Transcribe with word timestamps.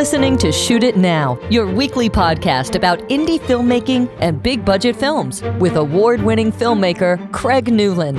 listening 0.00 0.38
to 0.38 0.50
Shoot 0.50 0.82
It 0.82 0.96
Now, 0.96 1.38
your 1.50 1.70
weekly 1.70 2.08
podcast 2.08 2.74
about 2.74 3.00
indie 3.10 3.38
filmmaking 3.38 4.10
and 4.18 4.42
big 4.42 4.64
budget 4.64 4.96
films 4.96 5.42
with 5.58 5.76
award 5.76 6.22
winning 6.22 6.50
filmmaker 6.50 7.30
Craig 7.32 7.70
Newland. 7.70 8.18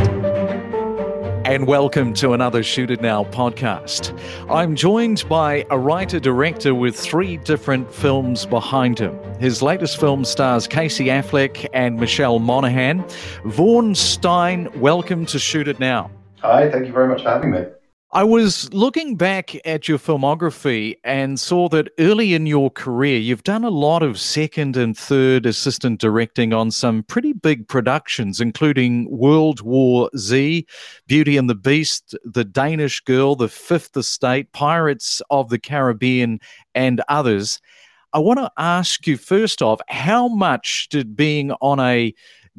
And 1.48 1.66
welcome 1.66 2.14
to 2.14 2.34
another 2.34 2.62
Shoot 2.62 2.92
It 2.92 3.02
Now 3.02 3.24
podcast. 3.24 4.16
I'm 4.48 4.76
joined 4.76 5.28
by 5.28 5.66
a 5.72 5.80
writer 5.80 6.20
director 6.20 6.76
with 6.76 6.96
three 6.96 7.38
different 7.38 7.92
films 7.92 8.46
behind 8.46 9.00
him. 9.00 9.18
His 9.40 9.64
latest 9.64 10.00
film 10.00 10.24
stars 10.24 10.68
Casey 10.68 11.06
Affleck 11.06 11.68
and 11.74 12.00
Michelle 12.00 12.38
Monaghan. 12.38 13.04
Vaughn 13.46 13.96
Stein, 13.96 14.70
welcome 14.80 15.26
to 15.26 15.40
Shoot 15.40 15.68
It 15.68 15.80
Now. 15.80 16.12
Hi, 16.42 16.70
thank 16.70 16.86
you 16.86 16.94
very 16.94 17.08
much 17.08 17.24
for 17.24 17.30
having 17.30 17.50
me. 17.50 17.66
I 18.14 18.26
was 18.26 18.74
looking 18.74 19.16
back 19.16 19.56
at 19.66 19.88
your 19.88 19.98
filmography 19.98 20.98
and 21.06 21.40
saw 21.40 21.70
that 21.70 21.94
early 21.98 22.34
in 22.34 22.46
your 22.46 22.70
career, 22.70 23.18
you've 23.18 23.46
done 23.46 23.64
a 23.64 23.70
lot 23.70 24.04
of 24.04 24.20
second 24.20 24.76
and 24.76 24.98
third 24.98 25.46
assistant 25.46 26.02
directing 26.02 26.52
on 26.52 26.72
some 26.72 27.04
pretty 27.04 27.32
big 27.32 27.70
productions, 27.70 28.42
including 28.42 29.10
World 29.10 29.62
War 29.62 30.10
Z, 30.18 30.68
Beauty 31.08 31.38
and 31.38 31.50
the 31.50 31.56
Beast, 31.56 32.14
The 32.26 32.44
Danish 32.44 33.00
Girl, 33.00 33.38
The 33.38 33.48
Fifth 33.48 33.96
Estate, 33.96 34.52
Pirates 34.52 35.22
of 35.30 35.48
the 35.48 35.60
Caribbean, 35.60 36.42
and 36.76 37.02
others. 37.08 37.62
I 38.12 38.20
want 38.20 38.40
to 38.40 38.52
ask 38.58 39.08
you 39.08 39.16
first 39.16 39.62
off, 39.62 39.80
how 39.88 40.28
much 40.28 40.90
did 40.90 41.16
being 41.16 41.54
on 41.62 41.80
a 41.80 42.14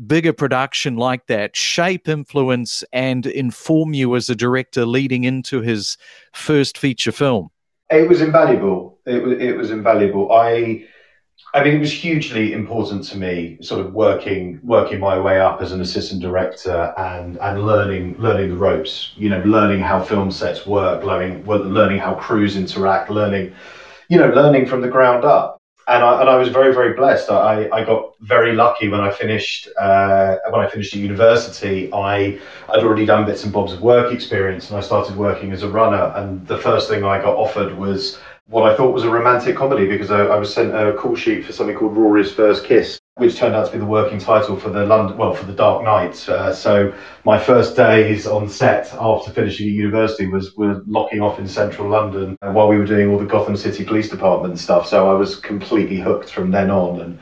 bigger 0.07 0.33
production 0.33 0.97
like 0.97 1.27
that 1.27 1.57
shape, 1.57 2.09
influence, 2.09 2.85
and 2.93 3.27
inform 3.27 3.95
you 3.95 4.15
as 4.17 4.29
a 4.29 4.35
director 4.35 4.85
leading 4.87 5.25
into 5.25 5.61
his 5.61 5.97
first 6.33 6.79
feature 6.79 7.13
film? 7.13 7.51
It 7.91 8.09
was 8.09 8.21
invaluable. 8.21 8.99
It 9.07 9.23
was, 9.23 9.39
it 9.39 9.57
was 9.57 9.71
invaluable. 9.71 10.33
I, 10.33 10.87
I 11.55 11.63
mean, 11.63 11.77
it 11.77 11.81
was 11.81 11.93
hugely 11.93 12.55
important 12.55 13.05
to 13.09 13.19
me, 13.19 13.59
sort 13.61 13.85
of 13.85 13.93
working 13.93 14.61
working 14.63 15.01
my 15.01 15.21
way 15.21 15.39
up 15.39 15.61
as 15.61 15.73
an 15.73 15.81
assistant 15.83 16.23
director 16.23 16.95
and 16.97 17.37
and 17.39 17.67
learning 17.67 18.17
learning 18.19 18.51
the 18.51 18.57
ropes. 18.57 19.13
You 19.17 19.29
know, 19.29 19.43
learning 19.45 19.81
how 19.81 20.03
film 20.03 20.31
sets 20.31 20.67
work, 20.67 21.05
learning 21.05 21.45
learning 21.45 21.99
how 21.99 22.15
crews 22.15 22.57
interact, 22.57 23.11
learning, 23.11 23.53
you 24.09 24.19
know, 24.19 24.31
learning 24.31 24.67
from 24.67 24.81
the 24.81 24.89
ground 24.89 25.25
up 25.25 25.62
and 25.93 26.03
I, 26.03 26.21
and 26.21 26.31
I 26.31 26.37
was 26.37 26.49
very 26.49 26.73
very 26.73 26.95
blessed. 26.95 27.31
I, 27.31 27.69
I 27.71 27.85
got 27.85 28.15
very 28.21 28.55
lucky 28.55 28.89
when 28.89 29.01
I 29.01 29.11
finished 29.11 29.69
uh, 29.79 30.37
when 30.51 30.61
I 30.61 30.69
finished 30.69 30.95
at 30.95 31.01
university. 31.01 31.93
I 31.93 32.39
I'd 32.69 32.83
already 32.83 33.05
done 33.05 33.27
bits 33.27 33.45
and 33.45 33.53
bobs 33.53 33.73
of 33.73 33.83
work 33.83 34.13
experience, 34.13 34.71
and 34.71 34.79
I 34.79 34.81
started 34.81 35.17
working 35.17 35.53
as 35.53 35.63
a 35.63 35.69
runner. 35.69 36.13
And 36.17 36.47
the 36.47 36.59
first 36.59 36.89
thing 36.89 37.05
I 37.05 37.21
got 37.21 37.37
offered 37.37 37.77
was 37.77 38.19
what 38.47 38.71
I 38.71 38.77
thought 38.77 38.93
was 38.93 39.05
a 39.05 39.11
romantic 39.11 39.57
comedy 39.57 39.87
because 39.87 40.11
I, 40.11 40.21
I 40.25 40.37
was 40.37 40.53
sent 40.53 40.75
a 40.75 40.95
call 40.95 41.15
sheet 41.15 41.45
for 41.45 41.53
something 41.53 41.77
called 41.77 41.97
Rory's 41.97 42.33
First 42.33 42.65
Kiss, 42.65 42.99
which 43.17 43.37
turned 43.37 43.55
out 43.55 43.67
to 43.67 43.73
be 43.73 43.79
the 43.79 43.85
working 43.85 44.19
title 44.19 44.57
for 44.57 44.71
the 44.71 44.87
London, 44.87 45.19
well, 45.19 45.35
for 45.35 45.45
the 45.45 45.53
Dark 45.53 45.85
Knight. 45.85 46.27
Uh, 46.29 46.53
so 46.53 46.93
my 47.25 47.39
first 47.39 47.77
days 47.77 48.27
on 48.27 48.49
set 48.49 48.93
after 48.95 49.31
finishing 49.31 49.69
university 49.69 50.27
was 50.27 50.57
were 50.57 50.83
locking 50.87 51.21
off 51.21 51.39
in 51.39 51.47
central 51.47 51.91
London 51.91 52.39
while 52.41 52.69
we 52.69 52.79
were 52.79 52.87
doing 52.87 53.11
all 53.11 53.19
the 53.19 53.27
Gotham 53.27 53.57
City 53.57 53.85
Police 53.85 54.09
Department 54.09 54.59
stuff. 54.59 54.89
So 54.89 55.11
I 55.11 55.15
was 55.15 55.37
completely 55.37 56.01
hooked 56.01 56.31
from 56.31 56.51
then 56.51 56.71
on 56.71 57.01
and 57.01 57.19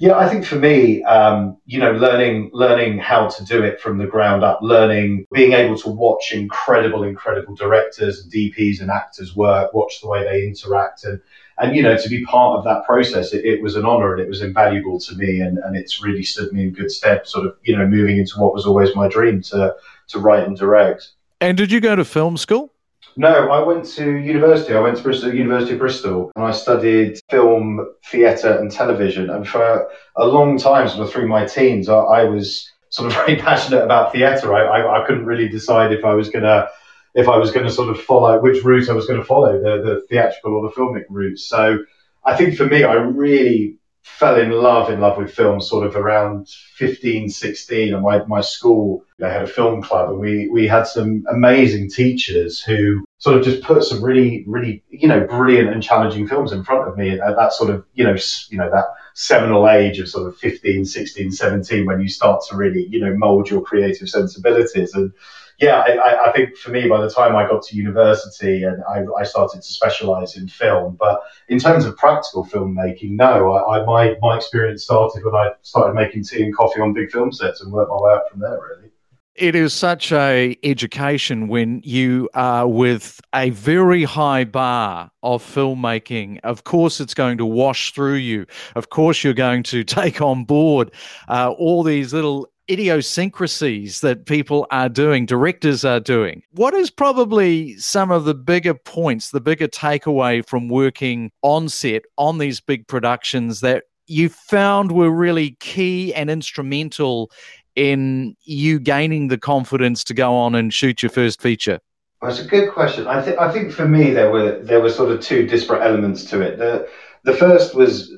yeah, 0.00 0.16
I 0.16 0.28
think 0.28 0.44
for 0.44 0.54
me, 0.54 1.02
um, 1.02 1.56
you 1.66 1.80
know, 1.80 1.90
learning 1.90 2.50
learning 2.54 2.98
how 2.98 3.26
to 3.26 3.44
do 3.44 3.64
it 3.64 3.80
from 3.80 3.98
the 3.98 4.06
ground 4.06 4.44
up, 4.44 4.60
learning, 4.62 5.26
being 5.32 5.54
able 5.54 5.76
to 5.78 5.90
watch 5.90 6.32
incredible, 6.32 7.02
incredible 7.02 7.56
directors 7.56 8.22
and 8.22 8.32
DPs 8.32 8.80
and 8.80 8.92
actors 8.92 9.34
work, 9.34 9.74
watch 9.74 10.00
the 10.00 10.06
way 10.06 10.22
they 10.22 10.46
interact, 10.46 11.02
and 11.02 11.20
and 11.60 11.74
you 11.74 11.82
know, 11.82 11.96
to 11.96 12.08
be 12.08 12.24
part 12.24 12.58
of 12.58 12.64
that 12.64 12.84
process, 12.84 13.32
it, 13.32 13.44
it 13.44 13.62
was 13.62 13.76
an 13.76 13.84
honour 13.84 14.14
and 14.14 14.22
it 14.22 14.28
was 14.28 14.42
invaluable 14.42 15.00
to 15.00 15.14
me, 15.16 15.40
and 15.40 15.58
and 15.58 15.76
it's 15.76 16.02
really 16.02 16.22
stood 16.22 16.52
me 16.52 16.64
in 16.64 16.70
good 16.72 16.90
stead, 16.90 17.26
sort 17.26 17.46
of, 17.46 17.56
you 17.62 17.76
know, 17.76 17.86
moving 17.86 18.18
into 18.18 18.38
what 18.38 18.54
was 18.54 18.66
always 18.66 18.94
my 18.94 19.08
dream 19.08 19.42
to 19.42 19.74
to 20.08 20.18
write 20.18 20.46
and 20.46 20.56
direct. 20.56 21.10
And 21.40 21.56
did 21.56 21.70
you 21.70 21.80
go 21.80 21.94
to 21.96 22.04
film 22.04 22.36
school? 22.36 22.72
No, 23.16 23.50
I 23.50 23.60
went 23.60 23.84
to 23.96 24.16
university. 24.16 24.74
I 24.74 24.80
went 24.80 24.96
to 24.98 25.02
Bristol, 25.02 25.34
University 25.34 25.72
of 25.72 25.80
Bristol, 25.80 26.30
and 26.36 26.44
I 26.44 26.52
studied 26.52 27.20
film, 27.28 27.84
theatre, 28.06 28.56
and 28.56 28.70
television. 28.70 29.28
And 29.28 29.46
for 29.46 29.88
a 30.16 30.26
long 30.26 30.56
time, 30.56 30.88
sort 30.88 31.00
of 31.00 31.12
through 31.12 31.26
my 31.26 31.44
teens, 31.44 31.88
I, 31.88 31.96
I 31.96 32.24
was 32.24 32.70
sort 32.90 33.10
of 33.10 33.14
very 33.26 33.36
passionate 33.36 33.82
about 33.82 34.12
theatre. 34.12 34.54
I, 34.54 34.62
I, 34.62 35.02
I, 35.02 35.06
couldn't 35.06 35.26
really 35.26 35.48
decide 35.48 35.92
if 35.92 36.04
I 36.04 36.14
was 36.14 36.28
gonna 36.28 36.68
if 37.14 37.28
I 37.28 37.36
was 37.36 37.50
going 37.50 37.66
to 37.66 37.72
sort 37.72 37.88
of 37.88 38.00
follow 38.00 38.40
which 38.40 38.62
route 38.64 38.88
I 38.88 38.94
was 38.94 39.06
going 39.06 39.20
to 39.20 39.26
follow, 39.26 39.52
the, 39.52 39.82
the 39.82 40.06
theatrical 40.08 40.54
or 40.54 40.62
the 40.62 40.74
filmic 40.74 41.04
route. 41.08 41.38
So 41.38 41.84
I 42.24 42.36
think 42.36 42.56
for 42.56 42.66
me, 42.66 42.84
I 42.84 42.94
really 42.94 43.78
fell 44.08 44.40
in 44.40 44.50
love 44.50 44.90
in 44.90 45.00
love 45.00 45.18
with 45.18 45.32
film 45.32 45.60
sort 45.60 45.86
of 45.86 45.94
around 45.94 46.48
15 46.48 47.28
16 47.28 47.94
and 47.94 48.02
my, 48.02 48.24
my 48.24 48.40
school 48.40 49.04
they 49.18 49.28
had 49.28 49.42
a 49.42 49.46
film 49.46 49.82
club 49.82 50.10
and 50.10 50.18
we 50.18 50.48
we 50.48 50.66
had 50.66 50.84
some 50.84 51.24
amazing 51.30 51.90
teachers 51.90 52.60
who 52.60 53.04
sort 53.18 53.36
of 53.36 53.44
just 53.44 53.62
put 53.62 53.84
some 53.84 54.02
really 54.02 54.44
really 54.46 54.82
you 54.88 55.06
know 55.06 55.24
brilliant 55.26 55.68
and 55.68 55.82
challenging 55.82 56.26
films 56.26 56.52
in 56.52 56.64
front 56.64 56.88
of 56.88 56.96
me 56.96 57.10
at 57.10 57.36
that 57.36 57.52
sort 57.52 57.70
of 57.70 57.84
you 57.94 58.02
know 58.02 58.16
you 58.48 58.58
know 58.58 58.70
that 58.70 58.86
seminal 59.14 59.68
age 59.68 60.00
of 60.00 60.08
sort 60.08 60.26
of 60.26 60.36
15 60.38 60.84
16 60.84 61.30
17 61.30 61.86
when 61.86 62.00
you 62.00 62.08
start 62.08 62.42
to 62.48 62.56
really 62.56 62.86
you 62.88 63.00
know 63.00 63.14
mold 63.14 63.50
your 63.50 63.60
creative 63.60 64.08
sensibilities 64.08 64.94
and 64.94 65.12
yeah, 65.58 65.80
I, 65.80 66.28
I, 66.28 66.32
think 66.32 66.56
for 66.56 66.70
me, 66.70 66.88
by 66.88 67.00
the 67.00 67.10
time 67.10 67.34
I 67.34 67.46
got 67.48 67.62
to 67.64 67.76
university 67.76 68.62
and 68.62 68.82
I, 68.84 69.02
I 69.18 69.24
started 69.24 69.60
to 69.60 69.66
specialize 69.66 70.36
in 70.36 70.46
film, 70.46 70.96
but 70.98 71.20
in 71.48 71.58
terms 71.58 71.84
of 71.84 71.96
practical 71.96 72.46
filmmaking, 72.46 73.10
no, 73.12 73.56
I, 73.56 73.84
my, 73.84 74.16
my 74.22 74.36
experience 74.36 74.84
started 74.84 75.24
when 75.24 75.34
I 75.34 75.50
started 75.62 75.94
making 75.94 76.22
tea 76.24 76.44
and 76.44 76.56
coffee 76.56 76.80
on 76.80 76.92
big 76.92 77.10
film 77.10 77.32
sets 77.32 77.60
and 77.60 77.72
worked 77.72 77.90
my 77.90 77.96
way 77.96 78.12
up 78.12 78.30
from 78.30 78.40
there, 78.40 78.60
really. 78.60 78.90
It 79.34 79.54
is 79.54 79.72
such 79.72 80.10
a 80.10 80.56
education 80.64 81.46
when 81.46 81.80
you 81.84 82.28
are 82.34 82.66
with 82.66 83.20
a 83.32 83.50
very 83.50 84.02
high 84.02 84.42
bar 84.44 85.12
of 85.22 85.44
filmmaking. 85.44 86.40
Of 86.42 86.64
course, 86.64 87.00
it's 87.00 87.14
going 87.14 87.38
to 87.38 87.46
wash 87.46 87.92
through 87.92 88.14
you. 88.14 88.46
Of 88.74 88.90
course, 88.90 89.22
you're 89.22 89.34
going 89.34 89.62
to 89.64 89.84
take 89.84 90.20
on 90.20 90.44
board 90.44 90.92
uh, 91.28 91.52
all 91.56 91.84
these 91.84 92.12
little 92.12 92.48
idiosyncrasies 92.70 94.00
that 94.00 94.26
people 94.26 94.66
are 94.70 94.88
doing, 94.88 95.26
directors 95.26 95.84
are 95.84 96.00
doing. 96.00 96.42
What 96.52 96.74
is 96.74 96.90
probably 96.90 97.76
some 97.78 98.10
of 98.10 98.24
the 98.24 98.34
bigger 98.34 98.74
points, 98.74 99.30
the 99.30 99.40
bigger 99.40 99.68
takeaway 99.68 100.46
from 100.46 100.68
working 100.68 101.30
on 101.42 101.68
set 101.68 102.02
on 102.16 102.38
these 102.38 102.60
big 102.60 102.86
productions 102.86 103.60
that 103.60 103.84
you 104.06 104.28
found 104.28 104.92
were 104.92 105.10
really 105.10 105.52
key 105.60 106.14
and 106.14 106.30
instrumental 106.30 107.30
in 107.76 108.34
you 108.44 108.80
gaining 108.80 109.28
the 109.28 109.38
confidence 109.38 110.02
to 110.04 110.14
go 110.14 110.34
on 110.34 110.54
and 110.54 110.74
shoot 110.74 111.02
your 111.02 111.10
first 111.10 111.40
feature? 111.40 111.78
That's 112.20 112.40
a 112.40 112.44
good 112.44 112.72
question. 112.72 113.06
I 113.06 113.22
think 113.22 113.38
I 113.38 113.52
think 113.52 113.70
for 113.70 113.86
me 113.86 114.10
there 114.10 114.32
were 114.32 114.58
there 114.64 114.80
were 114.80 114.90
sort 114.90 115.12
of 115.12 115.20
two 115.20 115.46
disparate 115.46 115.82
elements 115.82 116.24
to 116.26 116.40
it. 116.40 116.58
The 116.58 116.88
the 117.22 117.32
first 117.32 117.76
was 117.76 118.12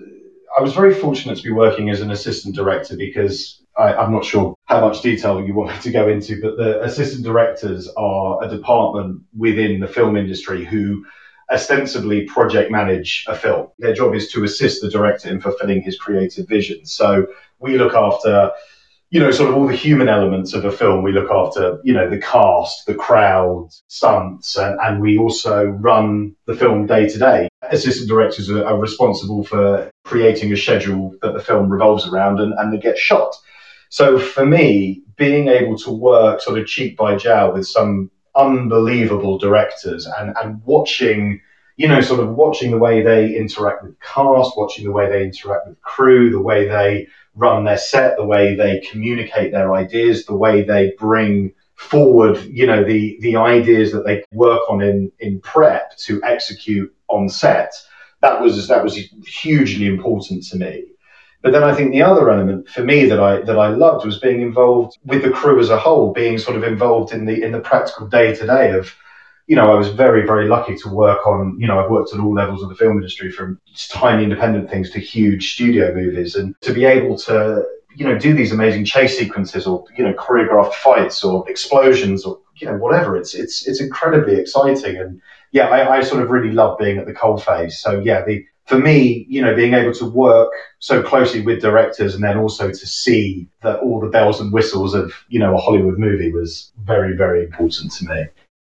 I 0.59 0.63
was 0.63 0.73
very 0.73 0.95
fortunate 0.95 1.37
to 1.37 1.43
be 1.43 1.53
working 1.53 1.91
as 1.91 2.01
an 2.01 2.11
assistant 2.11 2.55
director 2.55 2.97
because 2.97 3.60
I, 3.77 4.05
am 4.05 4.13
not 4.13 4.25
sure 4.25 4.55
how 4.67 4.81
much 4.87 5.03
detail 5.03 5.41
you 5.41 5.55
want 5.55 5.75
me 5.75 5.81
to 5.83 5.91
go 5.91 6.09
into, 6.09 6.41
but 6.41 6.57
the 6.57 6.83
assistant 6.83 7.25
directors 7.25 7.89
are 7.97 8.43
a 8.45 8.49
department 8.49 9.23
within 9.37 9.81
the 9.81 9.89
film 9.89 10.17
industry 10.17 10.65
who 10.65 11.05
ostensibly 11.51 12.25
project 12.27 12.71
manage 12.71 13.25
a 13.29 13.35
film. 13.35 13.69
Their 13.79 13.95
job 13.95 14.15
is 14.15 14.31
to 14.33 14.45
assist 14.45 14.83
the 14.83 14.91
director 14.91 15.29
in 15.29 15.41
fulfilling 15.41 15.83
his 15.83 15.99
creative 15.99 16.49
vision. 16.49 16.87
So 16.87 17.27
we 17.59 17.77
look 17.77 17.95
after, 17.95 18.53
you 19.11 19.19
know, 19.19 19.31
sort 19.33 19.51
of 19.51 19.57
all 19.57 19.67
the 19.67 19.75
human 19.75 20.09
elements 20.09 20.53
of 20.53 20.65
a 20.65 20.71
film. 20.71 21.03
We 21.03 21.13
look 21.13 21.31
after, 21.31 21.81
you 21.83 21.93
know, 21.93 22.09
the 22.09 22.19
cast, 22.19 22.87
the 22.87 22.95
crowd, 22.95 23.69
stunts, 23.89 24.57
and, 24.57 24.79
and 24.81 25.01
we 25.01 25.19
also 25.19 25.65
run 25.65 26.37
the 26.47 26.55
film 26.55 26.87
day 26.87 27.09
to 27.09 27.19
day. 27.19 27.49
Assistant 27.63 28.09
directors 28.09 28.49
are, 28.51 28.65
are 28.65 28.79
responsible 28.79 29.45
for 29.45 29.91
creating 30.05 30.53
a 30.53 30.57
schedule 30.57 31.15
that 31.23 31.35
the 31.35 31.43
film 31.43 31.71
revolves 31.71 32.07
around 32.07 32.41
and, 32.41 32.53
and 32.59 32.73
that 32.73 32.83
gets 32.83 33.01
shot. 33.01 33.35
So 33.91 34.19
for 34.19 34.47
me, 34.47 35.03
being 35.17 35.49
able 35.49 35.77
to 35.79 35.91
work 35.91 36.41
sort 36.41 36.59
of 36.59 36.67
cheek 36.67 36.97
by 36.97 37.17
jowl 37.17 37.53
with 37.53 37.67
some 37.67 38.11
unbelievable 38.37 39.37
directors 39.37 40.07
and, 40.07 40.35
and 40.41 40.63
watching, 40.65 41.41
you 41.77 41.89
know, 41.89 42.01
sort 42.01 42.21
of 42.21 42.35
watching 42.35 42.71
the 42.71 42.79
way 42.79 43.03
they 43.03 43.37
interact 43.37 43.83
with 43.83 43.99
cast, 44.01 44.57
watching 44.57 44.85
the 44.85 44.93
way 44.93 45.09
they 45.09 45.25
interact 45.25 45.67
with 45.67 45.81
crew, 45.83 46.31
the 46.31 46.41
way 46.41 46.69
they 46.69 47.09
run 47.35 47.65
their 47.65 47.79
set, 47.79 48.17
the 48.17 48.25
way 48.25 48.55
they 48.55 48.81
communicate 48.91 49.51
their 49.51 49.75
ideas, 49.75 50.25
the 50.25 50.37
way 50.37 50.63
they 50.63 50.93
bring 50.97 51.53
forward, 51.75 52.39
you 52.45 52.67
know, 52.67 52.85
the 52.85 53.19
the 53.21 53.35
ideas 53.35 53.91
that 53.91 54.05
they 54.07 54.23
work 54.33 54.61
on 54.71 54.83
in 54.83 55.11
in 55.19 55.41
prep 55.41 55.97
to 55.97 56.23
execute 56.23 56.95
on 57.09 57.29
set. 57.29 57.73
That 58.21 58.41
was 58.41 58.69
that 58.69 58.85
was 58.85 58.95
hugely 59.27 59.87
important 59.87 60.45
to 60.45 60.59
me. 60.59 60.85
But 61.43 61.53
then 61.53 61.65
I 61.65 61.75
think 61.75 61.93
the 61.93 62.03
other 62.03 62.31
element 62.31 62.69
for 62.69 62.83
me 62.83 63.07
that 63.07 63.21
I 63.21 63.41
that 63.43 63.59
I 63.59 63.69
loved 63.69 64.05
was 64.05 64.19
being 64.19 64.43
involved 64.43 64.99
with 65.05 65.23
the 65.23 65.31
crew 65.31 65.59
as 65.59 65.71
a 65.71 65.79
whole, 65.79 66.13
being 66.13 66.39
sort 66.39 66.57
of 66.57 66.65
involved 66.65 67.13
in 67.13 67.25
the 67.25 67.43
in 67.43 67.53
the 67.53 67.61
practical 67.61 68.07
day 68.07 68.35
to 68.35 68.47
day 68.47 68.73
of, 68.73 68.95
you 69.47 69.57
know, 69.57 69.73
I 69.73 69.75
was 69.75 69.89
very, 69.89 70.27
very 70.27 70.49
lucky 70.49 70.77
to 70.77 70.89
work 70.89 71.27
on, 71.27 71.57
you 71.59 71.67
know, 71.67 71.83
I've 71.83 71.91
worked 71.91 72.13
at 72.15 72.21
all 72.21 72.33
levels 72.33 72.63
of 72.63 72.69
the 72.69 72.75
film 72.75 72.99
industry 72.99 73.33
from 73.33 73.59
tiny 73.89 74.23
independent 74.23 74.71
things 74.71 74.91
to 74.91 75.01
huge 75.01 75.55
studio 75.55 75.95
movies. 75.95 76.37
And 76.37 76.55
to 76.61 76.73
be 76.73 76.85
able 76.85 77.17
to, 77.19 77.65
you 77.97 78.07
know, 78.07 78.17
do 78.19 78.33
these 78.33 78.53
amazing 78.53 78.85
chase 78.85 79.19
sequences 79.19 79.67
or, 79.67 79.85
you 79.97 80.05
know, 80.05 80.13
choreographed 80.13 80.75
fights 80.75 81.25
or 81.25 81.49
explosions 81.51 82.25
or, 82.25 82.39
you 82.57 82.69
know, 82.69 82.77
whatever, 82.77 83.17
it's, 83.17 83.35
it's, 83.35 83.67
it's 83.67 83.81
incredibly 83.81 84.37
exciting. 84.37 84.99
And 84.99 85.21
yeah, 85.51 85.69
I, 85.69 85.97
I 85.97 86.01
sort 86.03 86.23
of 86.23 86.31
really 86.31 86.53
love 86.53 86.79
being 86.79 86.99
at 86.99 87.07
the 87.07 87.13
coalface. 87.13 87.73
So 87.73 87.99
yeah, 87.99 88.23
the, 88.25 88.45
for 88.71 88.79
me, 88.79 89.27
you 89.29 89.43
know, 89.43 89.53
being 89.53 89.75
able 89.75 89.93
to 89.93 90.05
work 90.05 90.53
so 90.79 91.03
closely 91.03 91.41
with 91.41 91.61
directors 91.61 92.15
and 92.15 92.23
then 92.23 92.39
also 92.39 92.69
to 92.69 92.87
see 92.87 93.49
that 93.65 93.81
all 93.81 93.99
the 93.99 94.07
bells 94.07 94.41
and 94.41 94.53
whistles 94.53 94.95
of, 94.95 95.13
you 95.29 95.41
know, 95.41 95.57
a 95.57 95.61
Hollywood 95.61 95.99
movie 95.99 96.31
was 96.31 96.71
very, 96.85 97.17
very 97.17 97.43
important 97.45 97.91
to 97.95 98.05
me. 98.05 98.27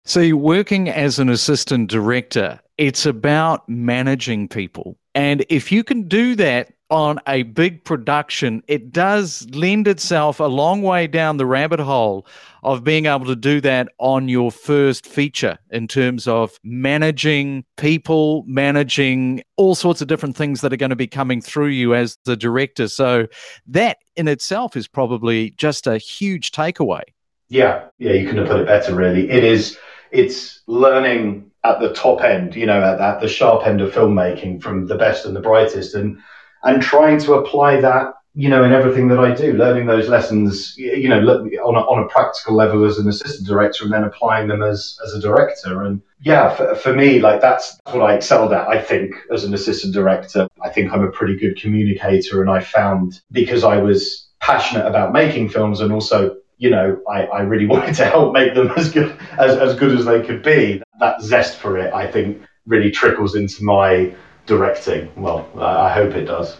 So, 0.04 0.36
working 0.36 0.90
as 0.90 1.18
an 1.18 1.30
assistant 1.30 1.88
director, 1.88 2.60
it's 2.76 3.06
about 3.06 3.66
managing 3.70 4.48
people. 4.48 4.98
And 5.14 5.46
if 5.48 5.72
you 5.72 5.82
can 5.82 6.06
do 6.06 6.34
that 6.34 6.74
on 6.90 7.18
a 7.26 7.42
big 7.42 7.84
production, 7.84 8.62
it 8.68 8.92
does 8.92 9.46
lend 9.50 9.88
itself 9.88 10.40
a 10.40 10.44
long 10.44 10.82
way 10.82 11.06
down 11.06 11.36
the 11.36 11.46
rabbit 11.46 11.80
hole 11.80 12.26
of 12.62 12.84
being 12.84 13.06
able 13.06 13.26
to 13.26 13.36
do 13.36 13.60
that 13.60 13.88
on 13.98 14.28
your 14.28 14.50
first 14.50 15.06
feature 15.06 15.58
in 15.70 15.88
terms 15.88 16.28
of 16.28 16.58
managing 16.62 17.64
people, 17.76 18.44
managing 18.46 19.42
all 19.56 19.74
sorts 19.74 20.00
of 20.00 20.08
different 20.08 20.36
things 20.36 20.60
that 20.60 20.72
are 20.72 20.76
going 20.76 20.90
to 20.90 20.96
be 20.96 21.06
coming 21.06 21.40
through 21.40 21.68
you 21.68 21.94
as 21.94 22.18
the 22.24 22.36
director. 22.36 22.88
So, 22.88 23.26
that 23.66 23.98
in 24.16 24.28
itself 24.28 24.76
is 24.76 24.88
probably 24.88 25.50
just 25.50 25.86
a 25.86 25.98
huge 25.98 26.52
takeaway. 26.52 27.02
Yeah, 27.48 27.86
yeah, 27.98 28.12
you 28.12 28.28
couldn't 28.28 28.46
put 28.46 28.60
it 28.60 28.66
better, 28.66 28.94
really. 28.94 29.30
It 29.30 29.44
is 29.44 29.78
it's 30.10 30.62
learning 30.66 31.50
at 31.64 31.80
the 31.80 31.92
top 31.92 32.22
end, 32.22 32.54
you 32.54 32.66
know, 32.66 32.82
at, 32.82 33.00
at 33.00 33.20
the 33.20 33.28
sharp 33.28 33.66
end 33.66 33.80
of 33.80 33.92
filmmaking 33.92 34.62
from 34.62 34.86
the 34.86 34.96
best 34.96 35.24
and 35.24 35.34
the 35.34 35.40
brightest, 35.40 35.94
and 35.94 36.18
and 36.66 36.82
trying 36.82 37.18
to 37.20 37.34
apply 37.34 37.80
that, 37.80 38.14
you 38.34 38.48
know, 38.48 38.64
in 38.64 38.72
everything 38.72 39.08
that 39.08 39.18
I 39.18 39.34
do, 39.34 39.54
learning 39.54 39.86
those 39.86 40.08
lessons, 40.08 40.76
you 40.76 41.08
know, 41.08 41.18
on 41.18 41.74
a, 41.74 41.80
on 41.80 42.04
a 42.04 42.08
practical 42.08 42.54
level 42.54 42.84
as 42.84 42.98
an 42.98 43.08
assistant 43.08 43.48
director, 43.48 43.84
and 43.84 43.92
then 43.92 44.04
applying 44.04 44.48
them 44.48 44.62
as 44.62 44.98
as 45.04 45.14
a 45.14 45.20
director. 45.20 45.82
And 45.82 46.02
yeah, 46.20 46.54
for, 46.54 46.74
for 46.74 46.92
me, 46.92 47.20
like 47.20 47.40
that's 47.40 47.78
what 47.86 48.02
I 48.02 48.14
excelled 48.14 48.52
at. 48.52 48.68
I 48.68 48.80
think 48.80 49.14
as 49.32 49.44
an 49.44 49.54
assistant 49.54 49.94
director, 49.94 50.48
I 50.62 50.68
think 50.68 50.92
I'm 50.92 51.04
a 51.04 51.10
pretty 51.10 51.36
good 51.36 51.58
communicator, 51.58 52.42
and 52.42 52.50
I 52.50 52.60
found 52.60 53.20
because 53.32 53.64
I 53.64 53.78
was 53.78 54.28
passionate 54.40 54.86
about 54.86 55.12
making 55.12 55.48
films 55.48 55.80
and 55.80 55.92
also 55.92 56.36
you 56.58 56.70
know, 56.70 56.98
I, 57.08 57.24
I 57.24 57.40
really 57.42 57.66
wanted 57.74 57.94
to 57.96 58.06
help 58.06 58.32
make 58.32 58.54
them 58.54 58.70
as 58.76 58.90
good 58.90 59.16
as, 59.38 59.56
as 59.56 59.76
good 59.76 59.96
as 59.96 60.04
they 60.04 60.22
could 60.22 60.42
be. 60.42 60.82
That 61.00 61.20
zest 61.20 61.58
for 61.58 61.78
it, 61.78 61.92
I 61.92 62.10
think, 62.10 62.42
really 62.66 62.90
trickles 62.90 63.34
into 63.34 63.64
my 63.64 64.14
directing. 64.46 65.10
Well, 65.16 65.48
I 65.58 65.92
hope 65.92 66.14
it 66.14 66.24
does. 66.24 66.56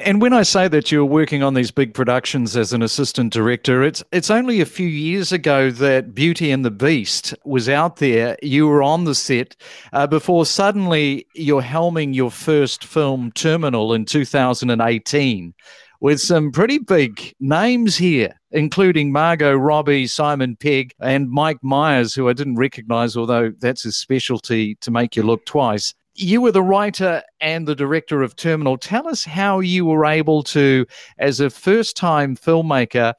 And 0.00 0.20
when 0.20 0.32
I 0.32 0.42
say 0.42 0.66
that 0.68 0.90
you're 0.90 1.04
working 1.04 1.44
on 1.44 1.54
these 1.54 1.70
big 1.70 1.94
productions 1.94 2.56
as 2.56 2.72
an 2.72 2.82
assistant 2.82 3.32
director, 3.32 3.84
it's 3.84 4.02
it's 4.10 4.28
only 4.28 4.60
a 4.60 4.66
few 4.66 4.88
years 4.88 5.30
ago 5.30 5.70
that 5.70 6.14
Beauty 6.14 6.50
and 6.50 6.64
the 6.64 6.70
Beast 6.72 7.32
was 7.44 7.68
out 7.68 7.96
there. 7.96 8.36
You 8.42 8.66
were 8.66 8.82
on 8.82 9.04
the 9.04 9.14
set 9.14 9.54
uh, 9.92 10.08
before 10.08 10.46
suddenly 10.46 11.28
you're 11.36 11.62
helming 11.62 12.12
your 12.12 12.32
first 12.32 12.84
film, 12.84 13.30
Terminal, 13.32 13.94
in 13.94 14.04
2018 14.04 15.54
with 16.00 16.20
some 16.20 16.52
pretty 16.52 16.76
big 16.76 17.32
names 17.40 17.96
here, 17.96 18.38
including 18.50 19.10
Margot 19.10 19.54
Robbie, 19.54 20.06
Simon 20.06 20.54
Pegg, 20.56 20.92
and 21.00 21.30
Mike 21.30 21.62
Myers, 21.62 22.14
who 22.14 22.28
I 22.28 22.34
didn't 22.34 22.56
recognize, 22.56 23.16
although 23.16 23.52
that's 23.58 23.84
his 23.84 23.96
specialty 23.96 24.74
to 24.82 24.90
make 24.90 25.16
you 25.16 25.22
look 25.22 25.46
twice. 25.46 25.94
You 26.14 26.40
were 26.40 26.52
the 26.52 26.62
writer 26.62 27.22
and 27.40 27.66
the 27.66 27.74
director 27.74 28.22
of 28.22 28.36
Terminal. 28.36 28.78
Tell 28.78 29.08
us 29.08 29.24
how 29.24 29.60
you 29.60 29.84
were 29.84 30.06
able 30.06 30.42
to, 30.44 30.86
as 31.18 31.40
a 31.40 31.50
first 31.50 31.96
time 31.96 32.36
filmmaker, 32.36 33.14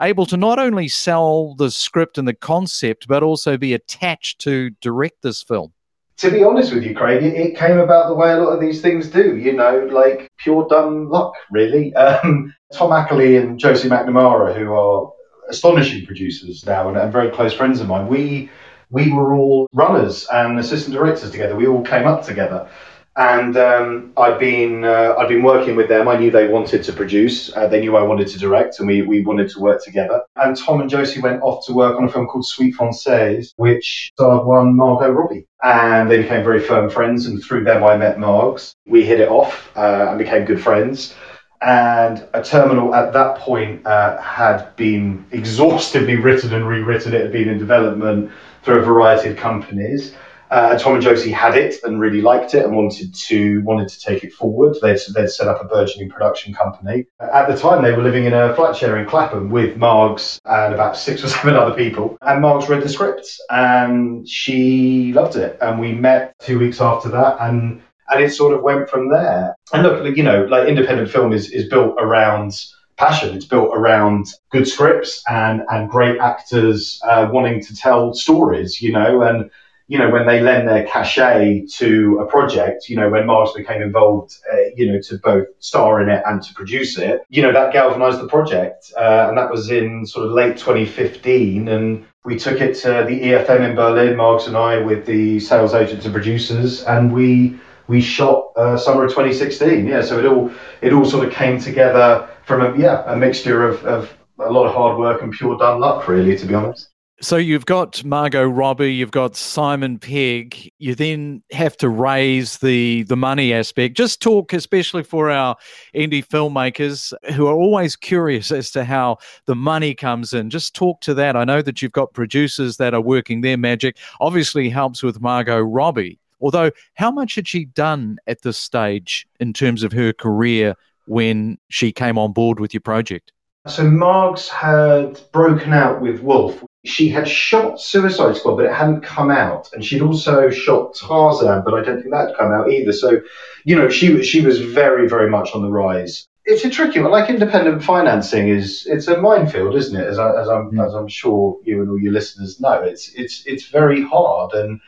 able 0.00 0.26
to 0.26 0.36
not 0.36 0.58
only 0.58 0.88
sell 0.88 1.54
the 1.56 1.70
script 1.70 2.18
and 2.18 2.28
the 2.28 2.34
concept, 2.34 3.08
but 3.08 3.22
also 3.22 3.56
be 3.56 3.74
attached 3.74 4.40
to 4.42 4.70
direct 4.80 5.22
this 5.22 5.42
film 5.42 5.72
to 6.18 6.30
be 6.30 6.42
honest 6.42 6.72
with 6.72 6.82
you, 6.82 6.94
Craig, 6.94 7.22
it, 7.22 7.34
it, 7.34 7.56
came 7.56 7.78
about 7.78 8.08
the 8.08 8.14
way 8.14 8.32
a 8.32 8.38
lot 8.38 8.52
of 8.52 8.60
these 8.60 8.80
things 8.80 9.08
do, 9.08 9.36
you 9.36 9.52
know, 9.52 9.86
like 9.92 10.32
pure 10.38 10.66
dumb 10.68 11.10
luck, 11.10 11.34
really. 11.50 11.94
Um, 12.06 12.54
Tom 12.72 12.90
Ackerley 12.90 13.40
and 13.40 13.58
Josie 13.58 13.88
McNamara, 13.88 14.56
who 14.56 14.72
are 14.72 15.12
astonishing 15.48 16.06
producers 16.06 16.64
now 16.66 16.88
and, 16.88 16.96
and, 16.96 17.12
very 17.12 17.30
close 17.30 17.52
friends 17.52 17.80
of 17.80 17.86
mine, 17.86 18.08
we 18.08 18.50
we 18.90 19.12
were 19.12 19.34
all 19.34 19.66
runners 19.72 20.26
and 20.32 20.58
assistant 20.58 20.94
directors 20.94 21.30
together. 21.30 21.56
We 21.56 21.66
all 21.66 21.82
came 21.82 22.06
up 22.06 22.24
together 22.24 22.68
and 23.16 23.56
um, 23.56 24.12
I'd 24.18 24.38
been 24.38 24.84
uh, 24.84 25.14
I'd 25.18 25.28
been 25.28 25.42
working 25.42 25.74
with 25.74 25.88
them. 25.88 26.06
I 26.06 26.18
knew 26.18 26.30
they 26.30 26.48
wanted 26.48 26.82
to 26.84 26.92
produce. 26.92 27.54
Uh, 27.56 27.66
they 27.66 27.80
knew 27.80 27.96
I 27.96 28.02
wanted 28.02 28.28
to 28.28 28.38
direct, 28.38 28.78
and 28.78 28.86
we, 28.86 29.02
we 29.02 29.22
wanted 29.22 29.48
to 29.50 29.60
work 29.60 29.82
together. 29.82 30.22
And 30.36 30.56
Tom 30.56 30.82
and 30.82 30.90
Josie 30.90 31.20
went 31.20 31.42
off 31.42 31.64
to 31.66 31.72
work 31.72 31.96
on 31.96 32.04
a 32.04 32.12
film 32.12 32.26
called 32.26 32.46
Suite 32.46 32.76
Française, 32.76 33.54
which 33.56 34.10
starred 34.14 34.46
one 34.46 34.76
Margot 34.76 35.10
Robbie. 35.10 35.46
And 35.62 36.10
they 36.10 36.20
became 36.20 36.44
very 36.44 36.60
firm 36.60 36.90
friends, 36.90 37.26
and 37.26 37.42
through 37.42 37.64
them 37.64 37.82
I 37.82 37.96
met 37.96 38.18
Margs. 38.18 38.74
We 38.86 39.04
hit 39.04 39.20
it 39.20 39.30
off 39.30 39.70
uh, 39.76 40.08
and 40.10 40.18
became 40.18 40.44
good 40.44 40.62
friends. 40.62 41.14
And 41.62 42.28
a 42.34 42.42
terminal 42.42 42.94
at 42.94 43.14
that 43.14 43.38
point 43.38 43.86
uh, 43.86 44.20
had 44.20 44.76
been 44.76 45.24
exhaustively 45.32 46.16
written 46.22 46.52
and 46.52 46.68
rewritten. 46.68 47.14
It 47.14 47.22
had 47.22 47.32
been 47.32 47.48
in 47.48 47.58
development 47.58 48.30
through 48.66 48.80
a 48.80 48.82
variety 48.82 49.30
of 49.30 49.36
companies. 49.36 50.12
Uh, 50.50 50.76
Tom 50.76 50.94
and 50.94 51.02
Josie 51.02 51.30
had 51.30 51.56
it 51.56 51.82
and 51.84 52.00
really 52.00 52.20
liked 52.20 52.54
it 52.54 52.64
and 52.64 52.76
wanted 52.76 53.14
to 53.14 53.62
wanted 53.62 53.88
to 53.88 54.00
take 54.00 54.22
it 54.24 54.32
forward. 54.32 54.76
They'd, 54.82 54.98
they'd 55.14 55.28
set 55.28 55.48
up 55.48 55.62
a 55.62 55.66
burgeoning 55.66 56.10
production 56.10 56.52
company. 56.52 57.06
At 57.20 57.48
the 57.48 57.56
time, 57.56 57.82
they 57.82 57.92
were 57.92 58.02
living 58.02 58.24
in 58.24 58.32
a 58.32 58.54
flat 58.54 58.76
share 58.76 58.98
in 58.98 59.06
Clapham 59.08 59.50
with 59.50 59.76
Margs 59.76 60.40
and 60.44 60.74
about 60.74 60.96
six 60.96 61.24
or 61.24 61.28
seven 61.28 61.54
other 61.54 61.74
people. 61.74 62.18
And 62.22 62.42
Margs 62.42 62.68
read 62.68 62.82
the 62.82 62.88
script 62.88 63.28
and 63.50 64.28
she 64.28 65.12
loved 65.12 65.36
it. 65.36 65.58
And 65.60 65.80
we 65.80 65.92
met 65.92 66.34
two 66.40 66.58
weeks 66.58 66.80
after 66.80 67.08
that 67.10 67.36
and 67.40 67.82
and 68.08 68.22
it 68.22 68.30
sort 68.32 68.54
of 68.54 68.62
went 68.62 68.88
from 68.88 69.10
there. 69.10 69.56
And 69.72 69.82
look, 69.82 70.16
you 70.16 70.22
know, 70.22 70.44
like 70.44 70.68
independent 70.68 71.10
film 71.10 71.32
is, 71.32 71.50
is 71.50 71.68
built 71.68 71.96
around 71.98 72.52
passion. 72.96 73.34
It's 73.36 73.44
built 73.44 73.70
around 73.74 74.26
good 74.50 74.66
scripts 74.66 75.22
and 75.28 75.62
and 75.68 75.90
great 75.90 76.18
actors 76.20 77.00
uh, 77.04 77.28
wanting 77.30 77.62
to 77.64 77.76
tell 77.76 78.14
stories, 78.14 78.80
you 78.80 78.92
know, 78.92 79.22
and 79.22 79.50
you 79.88 79.98
know, 79.98 80.10
when 80.10 80.26
they 80.26 80.40
lend 80.40 80.66
their 80.66 80.84
cachet 80.84 81.66
to 81.74 82.18
a 82.20 82.26
project, 82.26 82.88
you 82.88 82.96
know, 82.96 83.08
when 83.08 83.22
Margs 83.22 83.54
became 83.54 83.80
involved, 83.80 84.36
uh, 84.52 84.56
you 84.74 84.90
know, 84.90 85.00
to 85.02 85.18
both 85.18 85.46
star 85.60 86.02
in 86.02 86.08
it 86.08 86.22
and 86.26 86.42
to 86.42 86.52
produce 86.54 86.98
it, 86.98 87.22
you 87.28 87.40
know, 87.40 87.52
that 87.52 87.72
galvanized 87.72 88.20
the 88.20 88.26
project. 88.26 88.92
Uh, 88.96 89.26
and 89.28 89.38
that 89.38 89.48
was 89.48 89.70
in 89.70 90.04
sort 90.04 90.26
of 90.26 90.32
late 90.32 90.56
2015. 90.56 91.68
And 91.68 92.04
we 92.24 92.36
took 92.36 92.60
it 92.60 92.74
to 92.78 92.88
the 93.06 93.20
EFM 93.20 93.70
in 93.70 93.76
Berlin, 93.76 94.16
Margs 94.16 94.48
and 94.48 94.56
I, 94.56 94.78
with 94.78 95.06
the 95.06 95.38
sales 95.38 95.72
agents 95.72 96.04
and 96.04 96.12
producers, 96.12 96.82
and 96.84 97.12
we 97.12 97.56
we 97.88 98.00
shot 98.00 98.50
uh, 98.56 98.76
summer 98.76 99.04
of 99.04 99.10
2016. 99.10 99.86
Yeah, 99.86 100.02
so 100.02 100.18
it 100.18 100.26
all 100.26 100.50
it 100.80 100.92
all 100.92 101.04
sort 101.04 101.28
of 101.28 101.32
came 101.32 101.60
together 101.60 102.28
from 102.46 102.62
a 102.62 102.78
yeah 102.78 103.02
a 103.12 103.16
mixture 103.16 103.66
of, 103.66 103.84
of 103.84 104.16
a 104.38 104.50
lot 104.50 104.66
of 104.66 104.74
hard 104.74 104.98
work 104.98 105.22
and 105.22 105.32
pure 105.32 105.58
dumb 105.58 105.80
luck, 105.80 106.08
really, 106.08 106.36
to 106.36 106.46
be 106.46 106.54
honest. 106.54 106.88
So 107.22 107.38
you've 107.38 107.64
got 107.64 108.04
Margot 108.04 108.46
Robbie, 108.46 108.92
you've 108.92 109.10
got 109.10 109.36
Simon 109.36 109.98
Pegg. 109.98 110.70
You 110.78 110.94
then 110.94 111.42
have 111.50 111.74
to 111.78 111.88
raise 111.88 112.58
the 112.58 113.04
the 113.04 113.16
money 113.16 113.54
aspect. 113.54 113.96
Just 113.96 114.20
talk, 114.20 114.52
especially 114.52 115.02
for 115.02 115.30
our 115.30 115.56
indie 115.94 116.24
filmmakers 116.24 117.14
who 117.32 117.46
are 117.46 117.54
always 117.54 117.96
curious 117.96 118.52
as 118.52 118.70
to 118.72 118.84
how 118.84 119.16
the 119.46 119.54
money 119.54 119.94
comes 119.94 120.34
in. 120.34 120.50
Just 120.50 120.74
talk 120.74 121.00
to 121.00 121.14
that. 121.14 121.36
I 121.36 121.44
know 121.44 121.62
that 121.62 121.80
you've 121.80 121.92
got 121.92 122.12
producers 122.12 122.76
that 122.76 122.92
are 122.92 123.00
working 123.00 123.40
their 123.40 123.56
magic. 123.56 123.96
Obviously, 124.20 124.68
helps 124.68 125.02
with 125.02 125.20
Margot 125.20 125.60
Robbie. 125.60 126.20
Although, 126.42 126.70
how 126.94 127.10
much 127.10 127.36
had 127.36 127.48
she 127.48 127.64
done 127.64 128.18
at 128.26 128.42
this 128.42 128.58
stage 128.58 129.26
in 129.40 129.54
terms 129.54 129.82
of 129.82 129.92
her 129.92 130.12
career 130.12 130.76
when 131.06 131.58
she 131.68 131.92
came 131.92 132.18
on 132.18 132.32
board 132.32 132.60
with 132.60 132.74
your 132.74 132.80
project? 132.80 133.32
So 133.66 133.84
Margs 133.84 134.48
had 134.48 135.20
broken 135.32 135.72
out 135.72 136.00
with 136.00 136.20
Wolf. 136.20 136.62
She 136.84 137.08
had 137.08 137.26
shot 137.26 137.80
Suicide 137.80 138.36
Squad, 138.36 138.56
but 138.56 138.66
it 138.66 138.72
hadn't 138.72 139.00
come 139.00 139.30
out, 139.30 139.70
and 139.72 139.84
she'd 139.84 140.02
also 140.02 140.50
shot 140.50 140.94
Tarzan, 140.94 141.62
but 141.64 141.74
I 141.74 141.82
don't 141.82 142.00
think 142.00 142.12
that 142.12 142.28
had 142.28 142.36
come 142.36 142.52
out 142.52 142.70
either. 142.70 142.92
So, 142.92 143.20
you 143.64 143.74
know, 143.74 143.88
she 143.88 144.22
she 144.22 144.40
was 144.40 144.60
very 144.60 145.08
very 145.08 145.28
much 145.28 145.52
on 145.52 145.62
the 145.62 145.70
rise. 145.70 146.28
It's 146.44 146.64
a 146.64 146.70
tricky 146.70 147.00
one. 147.00 147.10
Like 147.10 147.28
independent 147.28 147.82
financing 147.82 148.48
is 148.48 148.86
it's 148.88 149.08
a 149.08 149.20
minefield, 149.20 149.74
isn't 149.74 150.00
it? 150.00 150.06
As, 150.06 150.16
I, 150.16 150.40
as 150.40 150.48
I'm 150.48 150.70
mm. 150.70 150.86
as 150.86 150.94
I'm 150.94 151.08
sure 151.08 151.58
you 151.64 151.82
and 151.82 151.90
all 151.90 152.00
your 152.00 152.12
listeners 152.12 152.60
know, 152.60 152.82
it's 152.82 153.12
it's 153.14 153.44
it's 153.46 153.66
very 153.66 154.00
hard 154.00 154.52
and 154.52 154.80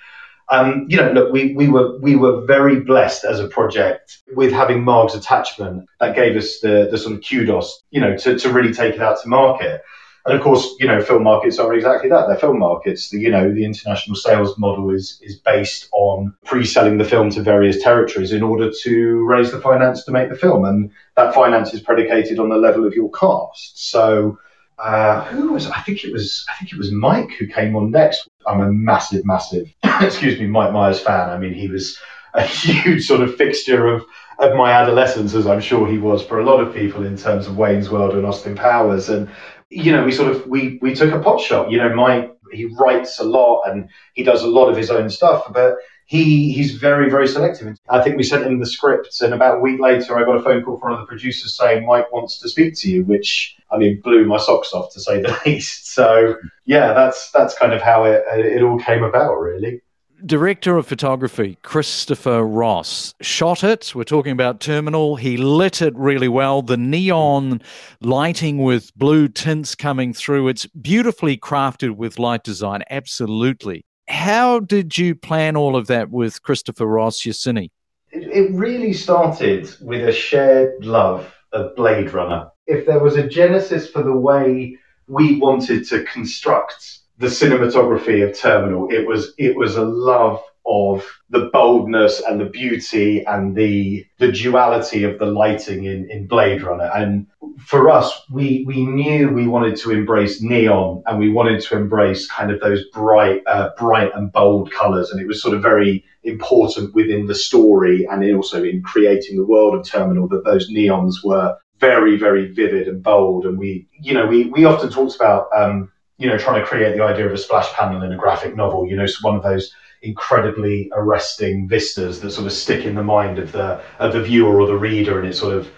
um, 0.51 0.87
you 0.89 0.97
know, 0.97 1.13
look, 1.13 1.33
we, 1.33 1.53
we 1.55 1.69
were 1.69 1.99
we 1.99 2.17
were 2.17 2.41
very 2.47 2.81
blessed 2.81 3.25
as 3.25 3.39
a 3.39 3.49
project 3.49 4.19
with 4.35 4.53
having 4.53 4.83
Marg's 4.83 5.15
attachment 5.15 5.89
that 6.01 6.17
gave 6.17 6.37
us 6.37 6.61
the 6.61 6.89
the 6.91 6.97
sort 6.97 7.15
of 7.15 7.25
kudos, 7.29 7.83
you 7.91 8.01
know, 8.01 8.17
to, 8.17 8.39
to 8.39 8.53
really 8.53 8.73
take 8.73 8.95
it 8.95 9.03
out 9.03 9.21
to 9.23 9.29
market. 9.29 9.83
And 10.25 10.37
of 10.37 10.43
course, 10.43 10.75
you 10.79 10.87
know, 10.87 11.01
film 11.01 11.23
markets 11.23 11.59
are 11.59 11.73
exactly 11.75 12.11
that. 12.11 12.27
They're 12.27 12.37
film 12.37 12.59
markets. 12.59 13.11
The, 13.11 13.19
you 13.19 13.31
know, 13.31 13.53
the 13.53 13.65
international 13.65 14.17
sales 14.17 14.59
model 14.59 14.91
is 14.91 15.19
is 15.23 15.37
based 15.37 15.89
on 15.93 16.35
pre-selling 16.45 16.99
the 16.99 17.05
film 17.05 17.31
to 17.31 17.43
various 17.43 17.83
territories 17.83 18.33
in 18.33 18.43
order 18.43 18.71
to 18.83 19.27
raise 19.27 19.51
the 19.51 19.61
finance 19.61 20.05
to 20.05 20.13
make 20.13 20.31
the 20.31 20.37
film, 20.37 20.65
and 20.65 20.91
that 21.17 21.35
finance 21.35 21.75
is 21.75 21.81
predicated 21.81 22.39
on 22.39 22.49
the 22.49 22.57
level 22.57 22.87
of 22.87 22.95
your 22.95 23.11
cast. 23.11 23.91
So. 23.91 24.39
Uh, 24.81 25.25
who 25.25 25.53
was 25.53 25.67
I 25.67 25.81
think 25.81 26.05
it 26.05 26.13
was 26.13 26.47
I 26.49 26.55
think 26.55 26.73
it 26.73 26.79
was 26.79 26.93
Mike 26.93 27.33
who 27.33 27.49
came 27.49 27.75
on 27.75 27.91
next. 27.91 28.29
I'm 28.49 28.61
a 28.61 28.73
massive, 28.73 29.25
massive 29.25 29.73
excuse 30.01 30.39
me, 30.41 30.47
Mike 30.47 30.73
Myers 30.73 31.01
fan. 31.01 31.31
I 31.31 31.39
mean, 31.39 31.55
he 31.55 31.69
was 31.69 31.99
a 32.35 32.43
huge 32.45 33.07
sort 33.07 33.21
of 33.21 33.37
fixture 33.37 33.87
of 33.87 34.05
of 34.39 34.55
my 34.57 34.71
adolescence, 34.71 35.35
as 35.35 35.49
I'm 35.49 35.61
sure 35.61 35.89
he 35.89 35.99
was 35.99 36.23
for 36.25 36.39
a 36.39 36.45
lot 36.45 36.61
of 36.61 36.73
people 36.73 37.05
in 37.05 37.17
terms 37.17 37.49
of 37.49 37.57
Wayne's 37.57 37.91
World 37.91 38.15
and 38.15 38.25
Austin 38.25 38.55
Powers. 38.55 39.09
And 39.09 39.29
you 39.69 39.93
know, 39.93 40.05
we 40.05 40.13
sort 40.13 40.31
of 40.31 40.47
we 40.47 40.79
we 40.81 40.95
took 40.95 41.13
a 41.13 41.21
pot 41.21 41.41
shot. 41.41 41.71
You 41.71 41.79
know, 41.79 41.95
my 41.95 42.31
he 42.53 42.67
writes 42.79 43.19
a 43.19 43.25
lot 43.25 43.63
and 43.69 43.89
he 44.15 44.23
does 44.23 44.43
a 44.43 44.49
lot 44.49 44.69
of 44.69 44.77
his 44.77 44.91
own 44.91 45.11
stuff, 45.11 45.53
but 45.53 45.77
he 46.09 46.53
he's 46.53 46.75
very 46.75 47.11
very 47.11 47.29
selective. 47.29 47.77
I 47.91 48.03
think 48.03 48.17
we 48.17 48.23
sent 48.23 48.47
him 48.47 48.59
the 48.59 48.67
scripts, 48.67 49.21
and 49.21 49.35
about 49.35 49.59
a 49.59 49.61
week 49.61 49.79
later, 49.79 50.19
I 50.19 50.25
got 50.25 50.37
a 50.37 50.43
phone 50.43 50.65
call 50.65 50.79
from 50.79 50.91
one 50.91 50.99
of 50.99 51.07
the 51.07 51.07
producers 51.07 51.55
saying 51.55 51.87
Mike 51.87 52.11
wants 52.11 52.41
to 52.41 52.49
speak 52.49 52.77
to 52.79 52.91
you, 52.91 53.05
which 53.05 53.57
I 53.71 53.77
mean 53.77 54.01
blew 54.01 54.25
my 54.25 54.39
socks 54.39 54.73
off 54.73 54.91
to 54.95 55.01
say 55.01 55.21
the 55.21 55.39
least. 55.47 55.93
So 55.95 56.37
yeah, 56.65 56.95
that's 56.95 57.31
that's 57.33 57.55
kind 57.59 57.75
of 57.75 57.83
how 57.83 58.05
it 58.05 58.25
it 58.35 58.63
all 58.63 58.79
came 58.79 59.05
about, 59.05 59.35
really 59.35 59.83
director 60.25 60.77
of 60.77 60.87
photography, 60.87 61.59
Christopher 61.63 62.45
Ross, 62.45 63.15
shot 63.21 63.63
it. 63.63 63.95
We're 63.95 64.05
talking 64.05 64.33
about 64.33 64.61
Terminal. 64.61 65.17
He 65.17 65.37
lit 65.37 65.81
it 65.81 65.95
really 65.97 66.27
well. 66.27 66.63
The 66.63 66.77
neon 66.77 67.61
lighting 68.01 68.59
with 68.59 68.93
blue 68.97 69.29
tints 69.29 69.75
coming 69.75 70.13
through. 70.13 70.49
It's 70.49 70.67
beautifully 70.67 71.37
crafted 71.37 71.97
with 71.97 72.19
light 72.19 72.43
design. 72.43 72.83
Absolutely. 72.91 73.85
How 74.09 74.61
did 74.61 74.97
you 74.97 75.15
plan 75.15 75.57
all 75.57 75.77
of 75.77 75.87
that 75.89 76.11
with 76.11 76.43
Christopher 76.43 76.87
Ross? 76.87 77.25
It, 77.27 77.71
it 78.13 78.53
really 78.53 78.93
started 78.93 79.75
with 79.81 80.09
a 80.09 80.13
shared 80.13 80.85
love 80.85 81.35
of 81.53 81.77
Blade 81.77 82.13
Runner. 82.13 82.51
If 82.67 82.87
there 82.87 83.01
was 83.01 83.17
a 83.17 83.29
genesis 83.29 83.91
for 83.91 84.03
the 84.03 84.17
way 84.17 84.79
we 85.09 85.39
wanted 85.39 85.87
to 85.89 86.05
construct 86.05 87.01
the 87.19 87.27
cinematography 87.27 88.27
of 88.27 88.39
Terminal. 88.39 88.89
It 88.91 89.07
was 89.07 89.35
it 89.39 89.57
was 89.57 89.77
a 89.77 89.85
love 89.85 90.41
of 90.67 91.05
the 91.31 91.49
boldness 91.53 92.21
and 92.21 92.41
the 92.41 92.45
beauty 92.45 93.25
and 93.25 93.57
the 93.57 94.05
the 94.19 94.31
duality 94.31 95.05
of 95.05 95.19
the 95.19 95.27
lighting 95.27 95.85
in, 95.85 96.11
in 96.11 96.27
Blade 96.27 96.63
Runner. 96.63 96.91
And 96.95 97.27
for 97.59 97.91
us, 97.91 98.23
we 98.31 98.65
we 98.67 98.85
knew 98.85 99.31
we 99.31 99.47
wanted 99.47 99.77
to 99.77 99.91
embrace 99.91 100.43
neon 100.43 101.03
and 101.07 101.19
we 101.19 101.31
wanted 101.31 101.63
to 101.63 101.77
embrace 101.77 102.29
kind 102.29 102.51
of 102.51 102.61
those 102.61 102.85
bright 102.91 103.43
uh, 103.47 103.71
bright 103.79 104.11
and 104.15 104.31
bold 104.31 104.71
colors. 104.71 105.11
And 105.11 105.21
it 105.21 105.27
was 105.27 105.43
sort 105.43 105.55
of 105.55 105.63
very 105.63 106.05
important 106.25 106.95
within 106.95 107.27
the 107.27 107.35
story 107.35 108.07
and 108.11 108.23
also 108.35 108.63
in 108.63 108.83
creating 108.83 109.37
the 109.37 109.47
world 109.47 109.75
of 109.75 109.87
Terminal 109.87 110.29
that 110.29 110.45
those 110.45 110.71
neons 110.71 111.25
were 111.25 111.57
very 111.79 112.17
very 112.17 112.53
vivid 112.53 112.89
and 112.89 113.03
bold. 113.03 113.47
And 113.47 113.59
we 113.59 113.89
you 114.01 114.13
know 114.15 114.27
we 114.27 114.47
we 114.47 114.65
often 114.65 114.91
talked 114.91 115.17
about. 115.17 115.49
Um, 115.55 115.91
you 116.21 116.29
know, 116.29 116.37
trying 116.37 116.61
to 116.61 116.67
create 116.67 116.97
the 116.97 117.03
idea 117.05 117.25
of 117.27 117.33
a 117.33 117.39
splash 117.39 117.73
panel 117.75 118.03
in 118.03 118.13
a 118.13 118.17
graphic 118.17 118.57
novel, 118.57 118.85
you 118.89 118.97
know, 118.97 119.07
so 119.07 119.19
one 119.23 119.37
of 119.37 119.45
those 119.45 119.73
incredibly 120.03 120.91
arresting 120.95 121.69
vistas 121.69 122.21
that 122.21 122.31
sort 122.31 122.47
of 122.47 122.53
stick 122.53 122.85
in 122.85 122.95
the 122.95 123.03
mind 123.03 123.39
of 123.39 123.53
the 123.53 123.81
of 123.99 124.13
the 124.13 124.23
viewer 124.23 124.61
or 124.61 124.67
the 124.67 124.77
reader, 124.77 125.19
and 125.19 125.29
it 125.29 125.35
sort 125.35 125.55
of 125.55 125.69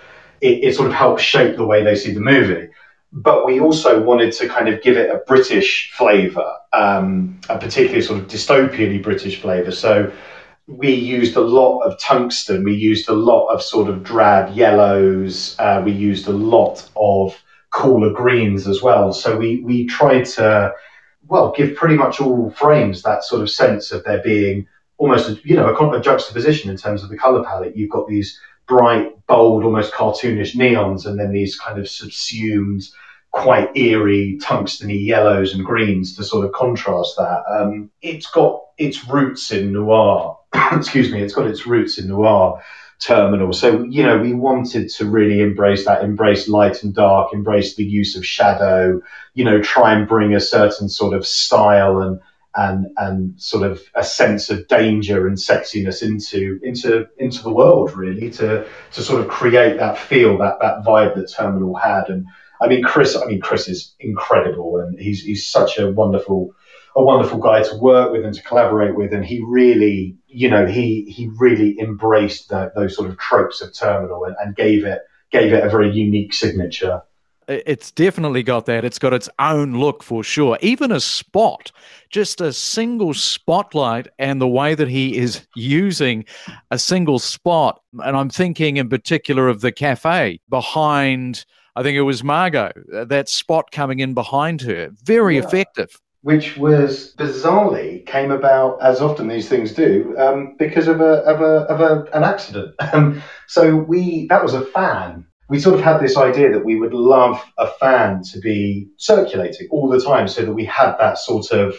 it, 0.41 0.65
it 0.65 0.77
sort 0.77 0.89
of 0.89 0.95
helps 0.95 1.23
shape 1.23 1.57
the 1.57 1.67
way 1.67 1.83
they 1.83 1.95
see 1.95 2.13
the 2.13 2.21
movie. 2.21 2.69
But 3.13 3.45
we 3.45 3.61
also 3.61 4.01
wanted 4.03 4.33
to 4.35 4.49
kind 4.49 4.69
of 4.69 4.83
give 4.83 4.97
it 4.97 5.11
a 5.11 5.23
British 5.27 5.91
flavour, 5.93 6.49
um, 6.73 7.41
a 7.49 7.59
particularly 7.59 8.03
sort 8.03 8.21
of 8.21 8.29
dystopianly 8.29 9.03
British 9.03 9.41
flavour. 9.41 9.73
So 9.73 10.13
we 10.69 10.93
used 10.93 11.35
a 11.35 11.41
lot 11.41 11.81
of 11.81 11.99
tungsten. 11.99 12.63
We 12.63 12.75
used 12.75 13.09
a 13.09 13.13
lot 13.15 13.49
of 13.49 13.63
sort 13.63 13.89
of 13.89 14.05
drab 14.05 14.55
yellows. 14.55 15.57
Uh, 15.59 15.83
we 15.85 15.91
used 15.91 16.29
a 16.29 16.33
lot 16.33 16.89
of 16.95 17.37
cooler 17.71 18.13
greens 18.13 18.69
as 18.69 18.83
well. 18.83 19.13
So 19.13 19.37
we 19.37 19.61
we 19.63 19.87
tried 19.87 20.25
to 20.37 20.73
well 21.31 21.53
give 21.57 21.77
pretty 21.77 21.97
much 21.97 22.21
all 22.21 22.51
frames 22.51 23.03
that 23.03 23.25
sort 23.25 23.41
of 23.41 23.49
sense 23.49 23.93
of 23.93 24.05
there 24.05 24.23
being 24.23 24.67
almost 24.99 25.31
a, 25.31 25.41
you 25.45 25.57
know 25.57 25.75
a, 25.75 25.91
a 25.97 26.01
juxtaposition 26.01 26.71
in 26.71 26.77
terms 26.77 27.03
of 27.03 27.09
the 27.09 27.17
color 27.17 27.43
palette. 27.43 27.77
You've 27.77 27.91
got 27.91 28.07
these 28.07 28.39
bright, 28.67 29.27
bold, 29.27 29.65
almost 29.65 29.95
cartoonish 29.95 30.55
neons, 30.55 31.07
and 31.07 31.19
then 31.19 31.33
these 31.33 31.59
kind 31.59 31.79
of 31.79 31.89
subsumed, 31.89 32.83
quite 33.31 33.75
eerie, 33.77 34.39
tungsteny 34.43 35.05
yellows 35.05 35.55
and 35.55 35.65
greens 35.65 36.17
to 36.17 36.25
sort 36.25 36.45
of 36.45 36.53
contrast 36.53 37.17
that. 37.17 37.43
Um, 37.49 37.91
it's 38.03 38.31
got 38.31 38.61
its 38.77 39.09
roots 39.09 39.51
in 39.53 39.73
noir. 39.73 40.39
Excuse 40.73 41.11
me, 41.11 41.23
it's 41.23 41.35
got 41.35 41.47
its 41.47 41.67
roots 41.67 41.99
in 41.99 42.09
noir 42.09 42.61
terminal. 43.01 43.53
So, 43.53 43.85
you 43.85 44.03
know, 44.03 44.19
we 44.19 44.35
wanted 44.35 44.91
to 44.91 45.07
really 45.07 45.41
embrace 45.41 45.85
that, 45.87 46.05
embrace 46.05 46.49
light 46.49 46.83
and 46.83 46.95
dark, 46.95 47.33
embrace 47.33 47.75
the 47.75 47.85
use 47.85 48.17
of 48.17 48.27
shadow, 48.27 49.01
you 49.35 49.45
know, 49.45 49.61
try 49.61 49.95
and 49.95 50.07
bring 50.07 50.35
a 50.35 50.41
certain 50.41 50.89
sort 50.89 51.15
of 51.15 51.27
style 51.27 52.01
and 52.01 52.21
and 52.57 52.87
and 52.97 53.41
sort 53.41 53.65
of 53.65 53.81
a 53.95 54.03
sense 54.03 54.51
of 54.51 54.67
danger 54.67 55.29
and 55.29 55.37
sexiness 55.37 56.03
into 56.03 56.59
into 56.65 57.07
into 57.17 57.45
the 57.45 57.53
world 57.53 57.97
really 57.97 58.29
to 58.29 58.67
to 58.93 59.03
sort 59.03 59.21
of 59.21 59.29
create 59.29 59.79
that 59.79 59.97
feel 59.97 60.37
that 60.37 60.59
that 60.61 60.83
vibe 60.85 61.15
that 61.15 61.33
terminal 61.33 61.77
had 61.77 62.09
and 62.09 62.27
i 62.61 62.67
mean 62.67 62.83
chris 62.83 63.15
i 63.15 63.25
mean 63.27 63.41
chris 63.41 63.69
is 63.69 63.95
incredible 64.01 64.81
and 64.81 64.99
he's 64.99 65.23
he's 65.23 65.47
such 65.47 65.79
a 65.79 65.93
wonderful 65.93 66.53
a 66.97 67.03
wonderful 67.03 67.39
guy 67.39 67.63
to 67.63 67.77
work 67.77 68.13
with 68.13 68.25
and 68.25 68.35
to 68.35 68.43
collaborate 68.43 68.95
with. 68.97 69.13
And 69.13 69.25
he 69.25 69.43
really, 69.47 70.17
you 70.31 70.49
know, 70.49 70.67
he 70.67 71.05
he 71.05 71.29
really 71.39 71.79
embraced 71.81 72.49
the, 72.49 72.73
those 72.75 72.95
sort 72.95 73.11
of 73.11 73.19
tropes 73.19 73.61
of 73.61 73.75
Terminal 73.75 74.25
and, 74.25 74.37
and 74.41 74.57
gave 74.57 74.85
it 74.85 75.03
gave 75.31 75.53
it 75.53 75.65
a 75.65 75.69
very 75.69 75.91
unique 75.91 76.33
signature. 76.33 77.03
It's 77.49 77.91
definitely 77.91 78.45
got 78.45 78.67
that. 78.67 78.85
It's 78.85 79.01
got 79.01 79.13
its 79.13 79.29
own 79.41 79.81
look 79.81 80.05
for 80.05 80.23
sure. 80.23 80.57
Even 80.61 80.93
a 80.93 81.01
spot, 81.01 81.73
just 82.09 82.41
a 82.41 82.53
single 82.53 83.13
spotlight, 83.13 84.07
and 84.21 84.41
the 84.41 84.47
way 84.47 84.77
that 84.77 84.87
he 84.87 85.17
is 85.17 85.45
using 85.57 86.25
a 86.71 86.79
single 86.79 87.19
spot. 87.19 87.83
And 88.05 88.17
I'm 88.17 88.31
thinking 88.31 88.77
in 88.77 88.89
particular 88.89 89.49
of 89.49 89.63
the 89.63 89.73
cafe 89.73 90.41
behind, 90.49 91.45
I 91.75 91.83
think 91.83 91.97
it 91.97 92.03
was 92.03 92.23
Margot, 92.23 92.71
that 92.87 93.29
spot 93.29 93.73
coming 93.73 93.99
in 93.99 94.15
behind 94.15 94.61
her. 94.61 94.91
Very 95.03 95.37
yeah. 95.37 95.43
effective 95.43 96.01
which 96.23 96.57
was 96.57 97.15
bizarrely 97.17 98.05
came 98.07 98.31
about 98.31 98.83
as 98.83 99.01
often 99.01 99.29
these 99.29 99.49
things 99.49 99.73
do 99.73 100.15
um, 100.19 100.55
because 100.59 100.87
of 100.87 101.01
a 101.01 101.23
of 101.25 101.41
a 101.41 101.65
of 101.73 101.81
a, 101.81 102.11
an 102.17 102.25
accident. 102.25 102.75
Um, 102.93 103.23
so 103.47 103.77
we 103.77 104.27
that 104.29 104.43
was 104.43 104.55
a 104.55 104.65
fan. 104.65 105.27
We 105.49 105.61
sort 105.61 105.77
of 105.77 105.85
had 105.85 106.01
this 106.01 106.17
idea 106.17 106.53
that 106.53 106.65
we 106.65 106.77
would 106.77 106.95
love 106.95 107.43
a 107.59 107.67
fan 107.67 108.23
to 108.33 108.41
be 108.41 108.89
circulating 108.97 109.69
all 109.71 109.89
the 109.89 110.01
time, 110.01 110.29
so 110.29 110.45
that 110.45 110.53
we 110.53 110.65
had 110.65 110.97
that 110.99 111.19
sort 111.19 111.51
of 111.53 111.77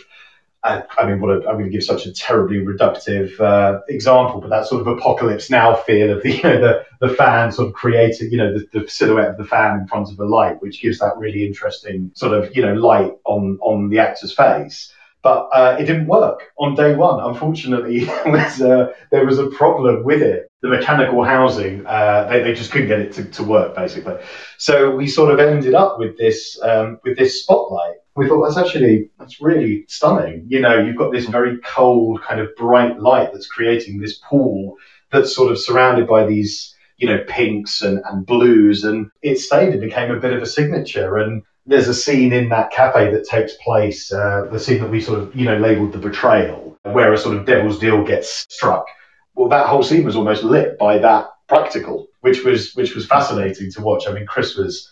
I, 0.63 0.83
I 0.99 1.07
mean, 1.07 1.19
what 1.19 1.31
a, 1.31 1.47
I'm 1.47 1.57
going 1.57 1.65
to 1.65 1.69
give 1.69 1.83
such 1.83 2.05
a 2.05 2.13
terribly 2.13 2.57
reductive 2.57 3.39
uh, 3.39 3.81
example, 3.89 4.41
but 4.41 4.49
that 4.51 4.67
sort 4.67 4.81
of 4.81 4.87
apocalypse 4.87 5.49
now 5.49 5.75
feel 5.75 6.11
of 6.15 6.23
the 6.23 6.31
you 6.31 6.43
know, 6.43 6.61
the, 6.61 6.85
the 6.99 7.13
fan 7.13 7.51
sort 7.51 7.69
of 7.69 7.73
created, 7.73 8.31
you 8.31 8.37
know, 8.37 8.53
the, 8.53 8.79
the, 8.79 8.87
silhouette 8.87 9.29
of 9.29 9.37
the 9.37 9.45
fan 9.45 9.79
in 9.79 9.87
front 9.87 10.11
of 10.11 10.19
a 10.19 10.25
light, 10.25 10.61
which 10.61 10.81
gives 10.81 10.99
that 10.99 11.17
really 11.17 11.45
interesting 11.45 12.11
sort 12.13 12.33
of 12.33 12.55
you 12.55 12.61
know 12.61 12.73
light 12.73 13.13
on 13.25 13.57
on 13.61 13.89
the 13.89 13.99
actor's 13.99 14.33
face. 14.33 14.93
But 15.23 15.49
uh, 15.53 15.77
it 15.79 15.85
didn't 15.85 16.07
work 16.07 16.51
on 16.57 16.73
day 16.73 16.95
one. 16.95 17.23
Unfortunately, 17.23 18.05
was, 18.25 18.59
uh, 18.59 18.91
there 19.11 19.25
was 19.25 19.37
a 19.37 19.47
problem 19.47 20.03
with 20.03 20.23
it. 20.23 20.49
The 20.61 20.69
mechanical 20.69 21.23
housing, 21.23 21.85
uh, 21.85 22.27
they, 22.27 22.41
they 22.41 22.53
just 22.53 22.71
couldn't 22.71 22.87
get 22.87 22.99
it 22.99 23.13
to, 23.13 23.25
to 23.25 23.43
work, 23.43 23.75
basically. 23.75 24.15
So 24.57 24.95
we 24.95 25.07
sort 25.07 25.31
of 25.31 25.39
ended 25.39 25.75
up 25.75 25.99
with 25.99 26.17
this 26.17 26.59
um, 26.63 26.99
with 27.03 27.17
this 27.17 27.41
spotlight 27.41 27.97
we 28.21 28.27
thought 28.27 28.45
that's 28.45 28.57
actually 28.57 29.09
that's 29.17 29.41
really 29.41 29.85
stunning. 29.87 30.45
You 30.47 30.61
know, 30.61 30.77
you've 30.77 30.97
got 30.97 31.11
this 31.11 31.25
very 31.25 31.57
cold, 31.65 32.21
kind 32.21 32.39
of 32.39 32.55
bright 32.55 32.99
light 32.99 33.33
that's 33.33 33.47
creating 33.47 33.99
this 33.99 34.19
pool 34.29 34.77
that's 35.11 35.35
sort 35.35 35.51
of 35.51 35.59
surrounded 35.59 36.07
by 36.07 36.25
these, 36.25 36.75
you 36.97 37.07
know, 37.07 37.23
pinks 37.27 37.81
and, 37.81 37.99
and 38.05 38.25
blues, 38.25 38.83
and 38.83 39.09
it 39.23 39.39
stayed. 39.39 39.73
It 39.73 39.81
became 39.81 40.11
a 40.11 40.19
bit 40.19 40.33
of 40.33 40.41
a 40.43 40.45
signature. 40.45 41.17
And 41.17 41.41
there's 41.65 41.87
a 41.87 41.95
scene 41.95 42.31
in 42.31 42.49
that 42.49 42.71
cafe 42.71 43.11
that 43.11 43.25
takes 43.25 43.53
place, 43.55 44.13
uh, 44.13 44.45
the 44.51 44.59
scene 44.59 44.79
that 44.81 44.91
we 44.91 45.01
sort 45.01 45.19
of, 45.19 45.35
you 45.35 45.45
know, 45.45 45.57
labelled 45.57 45.93
the 45.93 45.97
betrayal, 45.97 46.77
where 46.83 47.11
a 47.11 47.17
sort 47.17 47.35
of 47.35 47.45
devil's 47.45 47.79
deal 47.79 48.03
gets 48.03 48.45
struck. 48.49 48.85
Well, 49.33 49.49
that 49.49 49.65
whole 49.65 49.83
scene 49.83 50.03
was 50.03 50.15
almost 50.15 50.43
lit 50.43 50.77
by 50.77 50.99
that 50.99 51.29
practical, 51.47 52.07
which 52.21 52.43
was 52.43 52.75
which 52.75 52.93
was 52.93 53.07
fascinating 53.07 53.71
to 53.71 53.81
watch. 53.81 54.07
I 54.07 54.13
mean, 54.13 54.27
Chris 54.27 54.55
was 54.55 54.91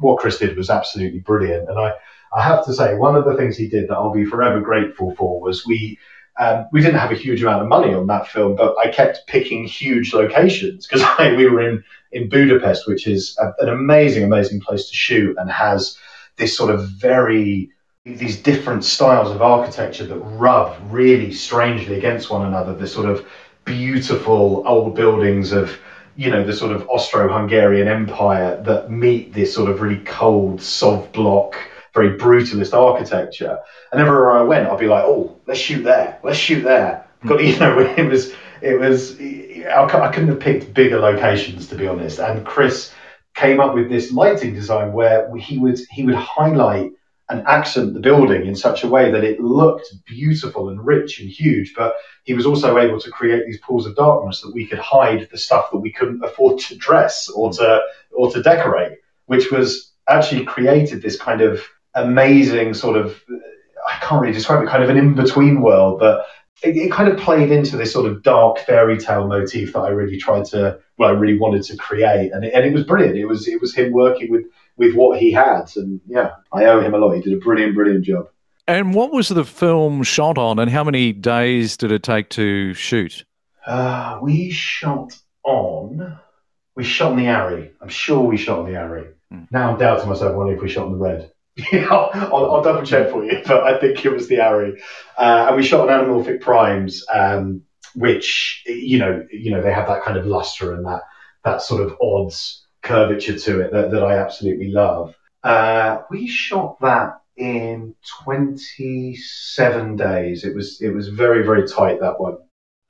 what 0.00 0.18
Chris 0.18 0.38
did 0.38 0.56
was 0.56 0.70
absolutely 0.70 1.20
brilliant, 1.20 1.68
and 1.68 1.78
I 1.78 1.92
I 2.34 2.42
have 2.42 2.64
to 2.66 2.74
say, 2.74 2.94
one 2.94 3.16
of 3.16 3.24
the 3.24 3.36
things 3.36 3.56
he 3.56 3.68
did 3.68 3.88
that 3.88 3.94
I'll 3.94 4.12
be 4.12 4.24
forever 4.24 4.60
grateful 4.60 5.14
for 5.14 5.40
was 5.40 5.66
we 5.66 5.98
um, 6.38 6.66
we 6.70 6.80
didn't 6.80 7.00
have 7.00 7.10
a 7.10 7.16
huge 7.16 7.42
amount 7.42 7.62
of 7.62 7.68
money 7.68 7.92
on 7.92 8.06
that 8.06 8.28
film, 8.28 8.54
but 8.54 8.76
I 8.78 8.90
kept 8.90 9.26
picking 9.26 9.64
huge 9.64 10.14
locations 10.14 10.86
because 10.86 11.04
we 11.18 11.48
were 11.48 11.60
in 11.60 11.84
in 12.12 12.28
Budapest, 12.28 12.86
which 12.86 13.06
is 13.06 13.36
a, 13.38 13.52
an 13.60 13.68
amazing, 13.68 14.24
amazing 14.24 14.60
place 14.60 14.88
to 14.88 14.94
shoot 14.94 15.36
and 15.38 15.50
has 15.50 15.98
this 16.36 16.56
sort 16.56 16.70
of 16.70 16.88
very 16.88 17.70
these 18.06 18.40
different 18.40 18.84
styles 18.84 19.30
of 19.30 19.42
architecture 19.42 20.06
that 20.06 20.18
rub 20.18 20.74
really 20.90 21.32
strangely 21.32 21.98
against 21.98 22.30
one 22.30 22.46
another. 22.46 22.74
The 22.74 22.86
sort 22.86 23.08
of 23.08 23.26
beautiful 23.64 24.62
old 24.66 24.94
buildings 24.94 25.52
of 25.52 25.78
you 26.16 26.30
know 26.30 26.44
the 26.44 26.52
sort 26.52 26.72
of 26.72 26.88
Austro-Hungarian 26.88 27.86
Empire 27.86 28.62
that 28.64 28.90
meet 28.90 29.34
this 29.34 29.54
sort 29.54 29.70
of 29.70 29.80
really 29.80 30.02
cold, 30.04 30.62
soft 30.62 31.12
block, 31.12 31.56
very 31.94 32.18
brutalist 32.18 32.74
architecture. 32.74 33.58
And 33.92 34.00
everywhere 34.00 34.38
I 34.38 34.42
went, 34.42 34.68
I'd 34.68 34.78
be 34.78 34.86
like, 34.86 35.04
"Oh, 35.04 35.36
let's 35.46 35.60
shoot 35.60 35.82
there. 35.82 36.18
Let's 36.22 36.38
shoot 36.38 36.62
there." 36.62 37.06
Hmm. 37.22 37.28
But 37.28 37.44
you 37.44 37.58
know, 37.58 37.78
it 37.96 38.08
was 38.08 38.32
it 38.60 38.78
was 38.78 39.18
I 39.18 40.10
couldn't 40.12 40.28
have 40.28 40.40
picked 40.40 40.74
bigger 40.74 40.98
locations 40.98 41.68
to 41.68 41.76
be 41.76 41.86
honest. 41.86 42.18
And 42.18 42.44
Chris 42.46 42.92
came 43.34 43.60
up 43.60 43.74
with 43.74 43.88
this 43.88 44.12
lighting 44.12 44.54
design 44.54 44.92
where 44.92 45.34
he 45.36 45.58
would 45.58 45.78
he 45.90 46.04
would 46.04 46.14
highlight 46.14 46.92
and 47.30 47.46
accent 47.46 47.92
the 47.92 48.00
building 48.00 48.46
in 48.46 48.56
such 48.56 48.84
a 48.84 48.88
way 48.88 49.10
that 49.10 49.22
it 49.22 49.38
looked 49.38 49.92
beautiful 50.06 50.70
and 50.70 50.84
rich 50.86 51.20
and 51.20 51.28
huge, 51.28 51.74
but 51.76 51.94
he 52.24 52.32
was 52.32 52.46
also 52.46 52.78
able 52.78 52.98
to 52.98 53.10
create 53.10 53.44
these 53.44 53.60
pools 53.60 53.84
of 53.84 53.94
darkness 53.94 54.40
that 54.40 54.54
we 54.54 54.66
could 54.66 54.78
hide 54.78 55.28
the 55.30 55.36
stuff 55.36 55.70
that 55.70 55.78
we 55.78 55.92
couldn't 55.92 56.24
afford 56.24 56.58
to 56.58 56.74
dress 56.76 57.28
or 57.28 57.48
hmm. 57.48 57.56
to 57.56 57.80
or 58.12 58.30
to 58.32 58.42
decorate, 58.42 58.98
which 59.26 59.50
was 59.50 59.92
actually 60.08 60.44
created 60.44 61.02
this 61.02 61.20
kind 61.20 61.42
of 61.42 61.62
amazing 62.02 62.74
sort 62.74 62.96
of 62.96 63.20
I 63.88 63.98
can't 64.00 64.20
really 64.20 64.34
describe 64.34 64.62
it, 64.62 64.68
kind 64.68 64.82
of 64.82 64.90
an 64.90 64.96
in-between 64.96 65.60
world, 65.60 65.98
but 65.98 66.26
it, 66.62 66.76
it, 66.76 66.92
kind 66.92 67.08
of 67.08 67.18
played 67.18 67.50
into 67.50 67.76
this 67.76 67.92
sort 67.92 68.06
of 68.10 68.22
dark 68.22 68.58
fairy 68.58 68.98
tale 68.98 69.26
motif 69.26 69.72
that 69.72 69.80
I 69.80 69.90
really 69.90 70.18
tried 70.18 70.44
to, 70.46 70.78
well, 70.98 71.08
I 71.08 71.12
really 71.12 71.38
wanted 71.38 71.62
to 71.64 71.76
create, 71.76 72.32
and 72.32 72.44
it, 72.44 72.52
and 72.52 72.66
it 72.66 72.72
was 72.72 72.84
brilliant. 72.84 73.16
It 73.16 73.26
was 73.26 73.46
it 73.46 73.60
was 73.60 73.74
him 73.74 73.92
working 73.92 74.30
with 74.30 74.44
with 74.76 74.94
what 74.94 75.18
he 75.18 75.32
had, 75.32 75.70
and 75.76 76.00
yeah, 76.06 76.32
I 76.52 76.64
owe 76.64 76.80
him 76.80 76.94
a 76.94 76.98
lot. 76.98 77.12
He 77.12 77.22
did 77.22 77.32
a 77.32 77.38
brilliant, 77.38 77.74
brilliant 77.74 78.04
job. 78.04 78.28
And 78.66 78.92
what 78.92 79.12
was 79.12 79.28
the 79.28 79.44
film 79.44 80.02
shot 80.02 80.36
on, 80.36 80.58
and 80.58 80.70
how 80.70 80.84
many 80.84 81.12
days 81.12 81.76
did 81.76 81.92
it 81.92 82.02
take 82.02 82.28
to 82.30 82.74
shoot? 82.74 83.24
Uh, 83.66 84.18
we 84.20 84.50
shot 84.50 85.16
on. 85.44 86.18
We 86.74 86.84
shot 86.84 87.12
on 87.12 87.18
the 87.18 87.24
Arri. 87.24 87.70
I'm 87.80 87.88
sure 87.88 88.20
we 88.20 88.36
shot 88.36 88.60
on 88.60 88.66
the 88.66 88.72
Arri. 88.78 89.12
Hmm. 89.30 89.44
Now 89.50 89.70
I'm 89.70 89.78
doubting 89.78 90.08
myself, 90.08 90.34
wondering 90.34 90.58
if 90.58 90.62
we 90.62 90.68
shot 90.68 90.86
on 90.86 90.92
the 90.92 90.98
Red. 90.98 91.30
I'll, 91.90 92.10
I'll, 92.14 92.62
double 92.62 92.84
check 92.84 93.10
for 93.10 93.24
you, 93.24 93.40
but 93.46 93.64
I 93.64 93.78
think 93.80 94.04
it 94.04 94.10
was 94.10 94.28
the 94.28 94.36
Arri. 94.36 94.80
Uh, 95.16 95.46
and 95.48 95.56
we 95.56 95.62
shot 95.62 95.88
on 95.88 96.06
anamorphic 96.06 96.40
primes, 96.40 97.04
um, 97.12 97.62
which 97.94 98.62
you 98.66 98.98
know, 98.98 99.26
you 99.32 99.50
know, 99.50 99.62
they 99.62 99.72
have 99.72 99.88
that 99.88 100.02
kind 100.02 100.16
of 100.16 100.26
luster 100.26 100.74
and 100.74 100.86
that 100.86 101.02
that 101.44 101.62
sort 101.62 101.82
of 101.82 101.96
odds 102.00 102.66
curvature 102.82 103.38
to 103.38 103.60
it 103.60 103.72
that, 103.72 103.90
that 103.90 104.04
I 104.04 104.18
absolutely 104.18 104.70
love. 104.70 105.14
Uh, 105.42 105.98
we 106.10 106.28
shot 106.28 106.80
that 106.80 107.20
in 107.36 107.94
27 108.24 109.96
days. 109.96 110.44
It 110.44 110.54
was 110.54 110.80
it 110.80 110.90
was 110.90 111.08
very 111.08 111.44
very 111.44 111.66
tight 111.66 112.00
that 112.00 112.20
one. 112.20 112.38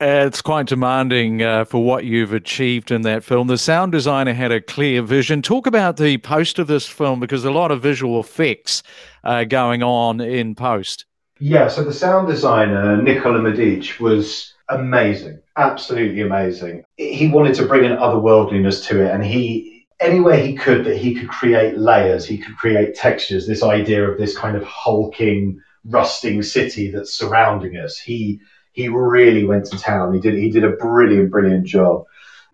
It's 0.01 0.41
quite 0.41 0.67
demanding 0.67 1.41
uh, 1.41 1.65
for 1.65 1.83
what 1.83 2.05
you've 2.05 2.31
achieved 2.31 2.89
in 2.89 3.01
that 3.01 3.21
film. 3.21 3.47
The 3.47 3.57
sound 3.57 3.91
designer 3.91 4.33
had 4.33 4.49
a 4.49 4.61
clear 4.61 5.01
vision. 5.01 5.41
Talk 5.41 5.67
about 5.67 5.97
the 5.97 6.17
post 6.19 6.57
of 6.57 6.67
this 6.67 6.87
film 6.87 7.19
because 7.19 7.43
a 7.43 7.51
lot 7.51 7.69
of 7.69 7.81
visual 7.81 8.17
effects 8.17 8.81
uh, 9.25 9.43
going 9.43 9.83
on 9.83 10.21
in 10.21 10.55
post. 10.55 11.03
Yeah, 11.39 11.67
so 11.67 11.83
the 11.83 11.91
sound 11.91 12.27
designer, 12.27 13.01
Nicola 13.01 13.41
Medic, 13.41 13.99
was 13.99 14.53
amazing, 14.69 15.39
absolutely 15.57 16.21
amazing. 16.21 16.85
He 16.95 17.27
wanted 17.27 17.55
to 17.55 17.65
bring 17.65 17.83
an 17.83 17.97
otherworldliness 17.97 18.85
to 18.87 19.03
it, 19.03 19.11
and 19.11 19.23
he, 19.23 19.85
anywhere 19.99 20.37
he 20.37 20.55
could, 20.55 20.85
that 20.85 20.95
he 20.97 21.13
could 21.13 21.29
create 21.29 21.77
layers, 21.77 22.25
he 22.25 22.37
could 22.37 22.55
create 22.55 22.95
textures, 22.95 23.47
this 23.47 23.63
idea 23.63 24.09
of 24.09 24.17
this 24.17 24.37
kind 24.37 24.55
of 24.55 24.63
hulking, 24.63 25.59
rusting 25.83 26.41
city 26.41 26.89
that's 26.89 27.13
surrounding 27.13 27.75
us. 27.75 27.97
He 27.97 28.39
he 28.71 28.87
really 28.87 29.45
went 29.45 29.65
to 29.65 29.77
town. 29.77 30.13
He 30.13 30.19
did 30.19 30.35
he 30.35 30.49
did 30.49 30.63
a 30.63 30.71
brilliant, 30.71 31.31
brilliant 31.31 31.65
job. 31.65 32.05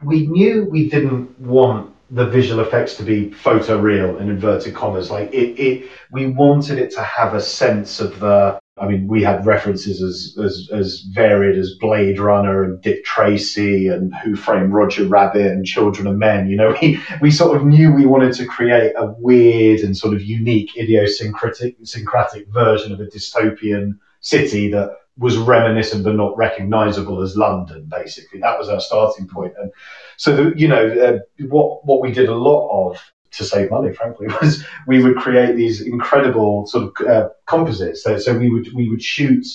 We 0.04 0.28
knew 0.28 0.66
we 0.66 0.90
didn't 0.90 1.40
want 1.40 1.94
the 2.12 2.28
visual 2.28 2.62
effects 2.62 2.96
to 2.96 3.04
be 3.04 3.32
photo 3.32 3.80
real 3.80 4.18
in 4.18 4.30
inverted 4.30 4.76
commas. 4.76 5.10
Like 5.10 5.34
it, 5.34 5.60
it 5.60 5.90
we 6.12 6.28
wanted 6.28 6.78
it 6.78 6.92
to 6.92 7.02
have 7.02 7.34
a 7.34 7.42
sense 7.42 8.00
of 8.00 8.20
the 8.20 8.60
I 8.78 8.88
mean, 8.90 9.08
we 9.08 9.24
had 9.24 9.46
references 9.46 10.02
as, 10.02 10.38
as, 10.44 10.70
as 10.74 11.00
varied 11.14 11.58
as 11.58 11.76
Blade 11.80 12.20
Runner 12.20 12.66
and 12.66 12.82
Dick 12.82 13.06
Tracy 13.06 13.88
and 13.88 14.14
Who 14.16 14.36
Framed 14.36 14.74
Roger 14.74 15.06
Rabbit 15.06 15.46
and 15.46 15.66
Children 15.66 16.08
of 16.08 16.18
Men. 16.18 16.50
You 16.50 16.58
know, 16.58 16.76
we, 16.82 17.00
we 17.22 17.32
sort 17.32 17.56
of 17.56 17.66
knew 17.66 17.94
we 17.94 18.06
wanted 18.06 18.34
to 18.34 18.46
create 18.46 18.92
a 18.98 19.14
weird 19.18 19.80
and 19.80 19.96
sort 19.96 20.14
of 20.14 20.22
unique 20.22 20.76
idiosyncratic 20.76 21.82
syncratic 21.84 22.50
version 22.50 22.92
of 22.92 23.00
a 23.00 23.06
dystopian 23.06 23.98
city 24.20 24.70
that 24.72 24.92
was 25.18 25.38
reminiscent 25.38 26.04
but 26.04 26.16
not 26.16 26.36
recognizable 26.38 27.22
as 27.22 27.38
London. 27.38 27.86
Basically, 27.90 28.40
that 28.42 28.58
was 28.58 28.70
our 28.70 28.80
starting 28.82 29.28
point. 29.28 29.54
And 29.60 29.72
so, 30.18 30.36
the, 30.36 30.54
you 30.58 30.68
know, 30.68 30.88
uh, 30.88 31.46
what 31.48 31.86
what 31.86 32.02
we 32.02 32.12
did 32.12 32.30
a 32.30 32.36
lot 32.36 32.90
of 32.90 33.02
to 33.32 33.44
save 33.44 33.70
money, 33.70 33.94
frankly, 33.94 34.28
was 34.42 34.64
we 34.88 35.04
would 35.04 35.18
create 35.18 35.56
these 35.56 35.82
incredible 35.82 36.68
sort 36.68 36.86
of 36.86 37.08
uh, 37.08 37.30
composites. 37.46 38.04
So, 38.04 38.18
so 38.18 38.38
we 38.38 38.50
would 38.50 38.74
we 38.74 38.90
would 38.90 39.02
shoot 39.02 39.46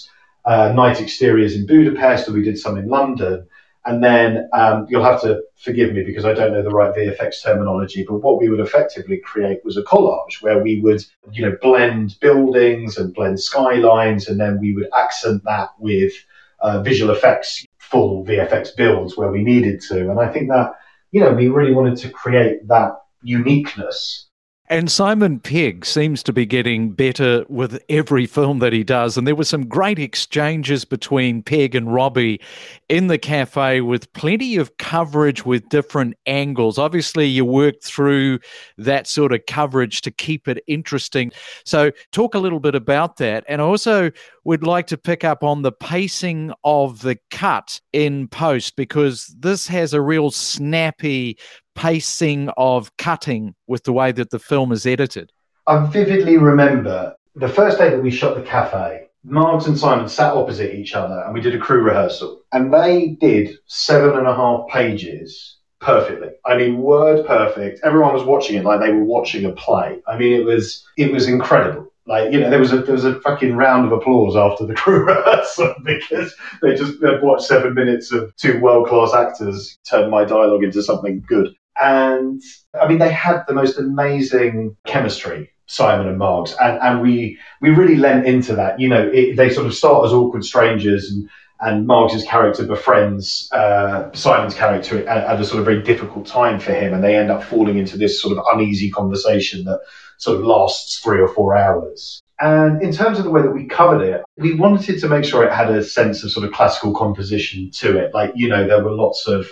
uh, 0.44 0.72
night 0.72 1.00
exteriors 1.00 1.54
in 1.54 1.66
Budapest, 1.66 2.28
or 2.28 2.32
we 2.32 2.42
did 2.42 2.58
some 2.58 2.78
in 2.78 2.88
London, 2.88 3.46
and 3.86 4.04
then 4.04 4.48
um, 4.52 4.86
you'll 4.88 5.04
have 5.04 5.22
to 5.22 5.40
forgive 5.56 5.94
me 5.94 6.02
because 6.04 6.24
I 6.24 6.34
don't 6.34 6.52
know 6.52 6.62
the 6.62 6.70
right 6.70 6.94
VFX 6.94 7.42
terminology, 7.42 8.04
but 8.06 8.16
what 8.18 8.38
we 8.38 8.48
would 8.48 8.60
effectively 8.60 9.18
create 9.18 9.64
was 9.64 9.76
a 9.76 9.82
collage 9.82 10.42
where 10.42 10.62
we 10.62 10.80
would, 10.80 11.02
you 11.32 11.46
know, 11.46 11.56
blend 11.62 12.16
buildings 12.20 12.98
and 12.98 13.14
blend 13.14 13.40
skylines, 13.40 14.28
and 14.28 14.38
then 14.38 14.60
we 14.60 14.74
would 14.74 14.88
accent 14.96 15.42
that 15.44 15.70
with 15.78 16.12
uh, 16.60 16.82
visual 16.82 17.14
effects, 17.14 17.64
full 17.78 18.24
VFX 18.24 18.76
builds 18.76 19.16
where 19.16 19.30
we 19.30 19.42
needed 19.42 19.80
to. 19.88 20.10
And 20.10 20.20
I 20.20 20.30
think 20.30 20.50
that, 20.50 20.74
you 21.10 21.20
know, 21.20 21.32
we 21.32 21.48
really 21.48 21.72
wanted 21.72 21.96
to 21.98 22.10
create 22.10 22.68
that 22.68 22.92
uniqueness 23.22 24.29
and 24.70 24.88
Simon 24.88 25.40
Pegg 25.40 25.84
seems 25.84 26.22
to 26.22 26.32
be 26.32 26.46
getting 26.46 26.92
better 26.92 27.44
with 27.48 27.82
every 27.88 28.24
film 28.24 28.60
that 28.60 28.72
he 28.72 28.84
does. 28.84 29.18
And 29.18 29.26
there 29.26 29.34
were 29.34 29.42
some 29.42 29.66
great 29.66 29.98
exchanges 29.98 30.84
between 30.84 31.42
Pegg 31.42 31.74
and 31.74 31.92
Robbie 31.92 32.40
in 32.88 33.08
the 33.08 33.18
cafe 33.18 33.80
with 33.80 34.12
plenty 34.12 34.56
of 34.56 34.76
coverage 34.78 35.44
with 35.44 35.68
different 35.70 36.14
angles. 36.26 36.78
Obviously, 36.78 37.26
you 37.26 37.44
work 37.44 37.82
through 37.82 38.38
that 38.78 39.08
sort 39.08 39.32
of 39.32 39.40
coverage 39.48 40.02
to 40.02 40.12
keep 40.12 40.46
it 40.46 40.62
interesting. 40.68 41.32
So, 41.64 41.90
talk 42.12 42.36
a 42.36 42.38
little 42.38 42.60
bit 42.60 42.76
about 42.76 43.16
that. 43.16 43.44
And 43.48 43.60
also, 43.60 44.12
would 44.44 44.62
like 44.64 44.86
to 44.86 44.96
pick 44.96 45.24
up 45.24 45.42
on 45.42 45.62
the 45.62 45.72
pacing 45.72 46.52
of 46.64 47.02
the 47.02 47.18
cut 47.30 47.80
in 47.92 48.28
post 48.28 48.76
because 48.76 49.34
this 49.38 49.66
has 49.66 49.92
a 49.92 50.00
real 50.00 50.30
snappy 50.30 51.38
pacing 51.74 52.50
of 52.56 52.96
cutting 52.96 53.54
with 53.66 53.84
the 53.84 53.92
way 53.92 54.12
that 54.12 54.30
the 54.30 54.38
film 54.38 54.72
is 54.72 54.86
edited? 54.86 55.32
I 55.66 55.84
vividly 55.86 56.36
remember 56.36 57.14
the 57.34 57.48
first 57.48 57.78
day 57.78 57.90
that 57.90 58.02
we 58.02 58.10
shot 58.10 58.36
the 58.36 58.42
cafe. 58.42 59.06
Margs 59.26 59.66
and 59.66 59.78
Simon 59.78 60.08
sat 60.08 60.32
opposite 60.32 60.74
each 60.74 60.94
other 60.94 61.22
and 61.24 61.34
we 61.34 61.40
did 61.40 61.54
a 61.54 61.58
crew 61.58 61.82
rehearsal. 61.82 62.42
And 62.52 62.72
they 62.72 63.18
did 63.20 63.56
seven 63.66 64.16
and 64.16 64.26
a 64.26 64.34
half 64.34 64.66
pages 64.68 65.58
perfectly. 65.80 66.28
I 66.46 66.56
mean, 66.56 66.78
word 66.78 67.26
perfect. 67.26 67.80
Everyone 67.84 68.14
was 68.14 68.24
watching 68.24 68.56
it 68.56 68.64
like 68.64 68.80
they 68.80 68.92
were 68.92 69.04
watching 69.04 69.44
a 69.44 69.52
play. 69.52 69.98
I 70.06 70.16
mean, 70.16 70.32
it 70.32 70.44
was 70.44 70.84
it 70.96 71.12
was 71.12 71.28
incredible. 71.28 71.90
Like 72.06 72.32
you 72.32 72.40
know, 72.40 72.50
there 72.50 72.58
was 72.58 72.72
a 72.72 72.78
there 72.78 72.94
was 72.94 73.04
a 73.04 73.20
fucking 73.20 73.56
round 73.56 73.86
of 73.86 73.92
applause 73.92 74.36
after 74.36 74.66
the 74.66 74.74
crew 74.82 75.04
rehearsal 75.04 75.74
because 75.84 76.34
they 76.62 76.74
just 76.74 77.00
they'd 77.00 77.22
watched 77.22 77.44
seven 77.44 77.74
minutes 77.74 78.12
of 78.12 78.34
two 78.36 78.60
world 78.60 78.88
class 78.88 79.14
actors 79.14 79.78
turn 79.88 80.10
my 80.10 80.24
dialogue 80.24 80.64
into 80.64 80.82
something 80.82 81.22
good. 81.26 81.54
And 81.80 82.42
I 82.80 82.88
mean, 82.88 82.98
they 82.98 83.12
had 83.12 83.44
the 83.48 83.54
most 83.54 83.78
amazing 83.78 84.76
chemistry, 84.86 85.50
Simon 85.66 86.08
and 86.08 86.20
Margs, 86.20 86.54
and, 86.60 86.78
and 86.82 87.00
we 87.00 87.38
we 87.60 87.70
really 87.70 87.96
lent 87.96 88.26
into 88.26 88.54
that. 88.56 88.78
You 88.78 88.88
know, 88.88 89.10
it, 89.12 89.36
they 89.36 89.50
sort 89.50 89.66
of 89.66 89.74
start 89.74 90.04
as 90.04 90.12
awkward 90.12 90.44
strangers, 90.44 91.10
and 91.10 91.28
and 91.60 91.86
Margs's 91.86 92.24
character 92.24 92.64
befriends 92.64 93.48
uh, 93.52 94.10
Simon's 94.12 94.54
character 94.54 95.06
at, 95.06 95.24
at, 95.24 95.40
a 95.40 95.44
sort 95.44 95.58
of 95.58 95.66
very 95.66 95.82
difficult 95.82 96.26
time 96.26 96.58
for 96.58 96.72
him, 96.72 96.94
and 96.94 97.04
they 97.04 97.16
end 97.16 97.30
up 97.30 97.42
falling 97.42 97.78
into 97.78 97.98
this 97.98 98.20
sort 98.20 98.36
of 98.36 98.44
uneasy 98.52 98.90
conversation 98.90 99.64
that 99.64 99.80
sort 100.18 100.38
of 100.38 100.44
lasts 100.44 100.98
three 100.98 101.20
or 101.20 101.28
four 101.28 101.56
hours. 101.56 102.20
And 102.40 102.82
in 102.82 102.92
terms 102.92 103.18
of 103.18 103.24
the 103.24 103.30
way 103.30 103.42
that 103.42 103.50
we 103.50 103.66
covered 103.66 104.00
it, 104.00 104.22
we 104.38 104.54
wanted 104.54 104.98
to 105.00 105.08
make 105.08 105.24
sure 105.24 105.44
it 105.44 105.52
had 105.52 105.70
a 105.70 105.84
sense 105.84 106.24
of 106.24 106.30
sort 106.30 106.46
of 106.46 106.52
classical 106.52 106.94
composition 106.94 107.70
to 107.74 107.98
it. 107.98 108.14
Like, 108.14 108.32
you 108.34 108.48
know, 108.48 108.66
there 108.66 108.82
were 108.82 108.92
lots 108.92 109.28
of 109.28 109.46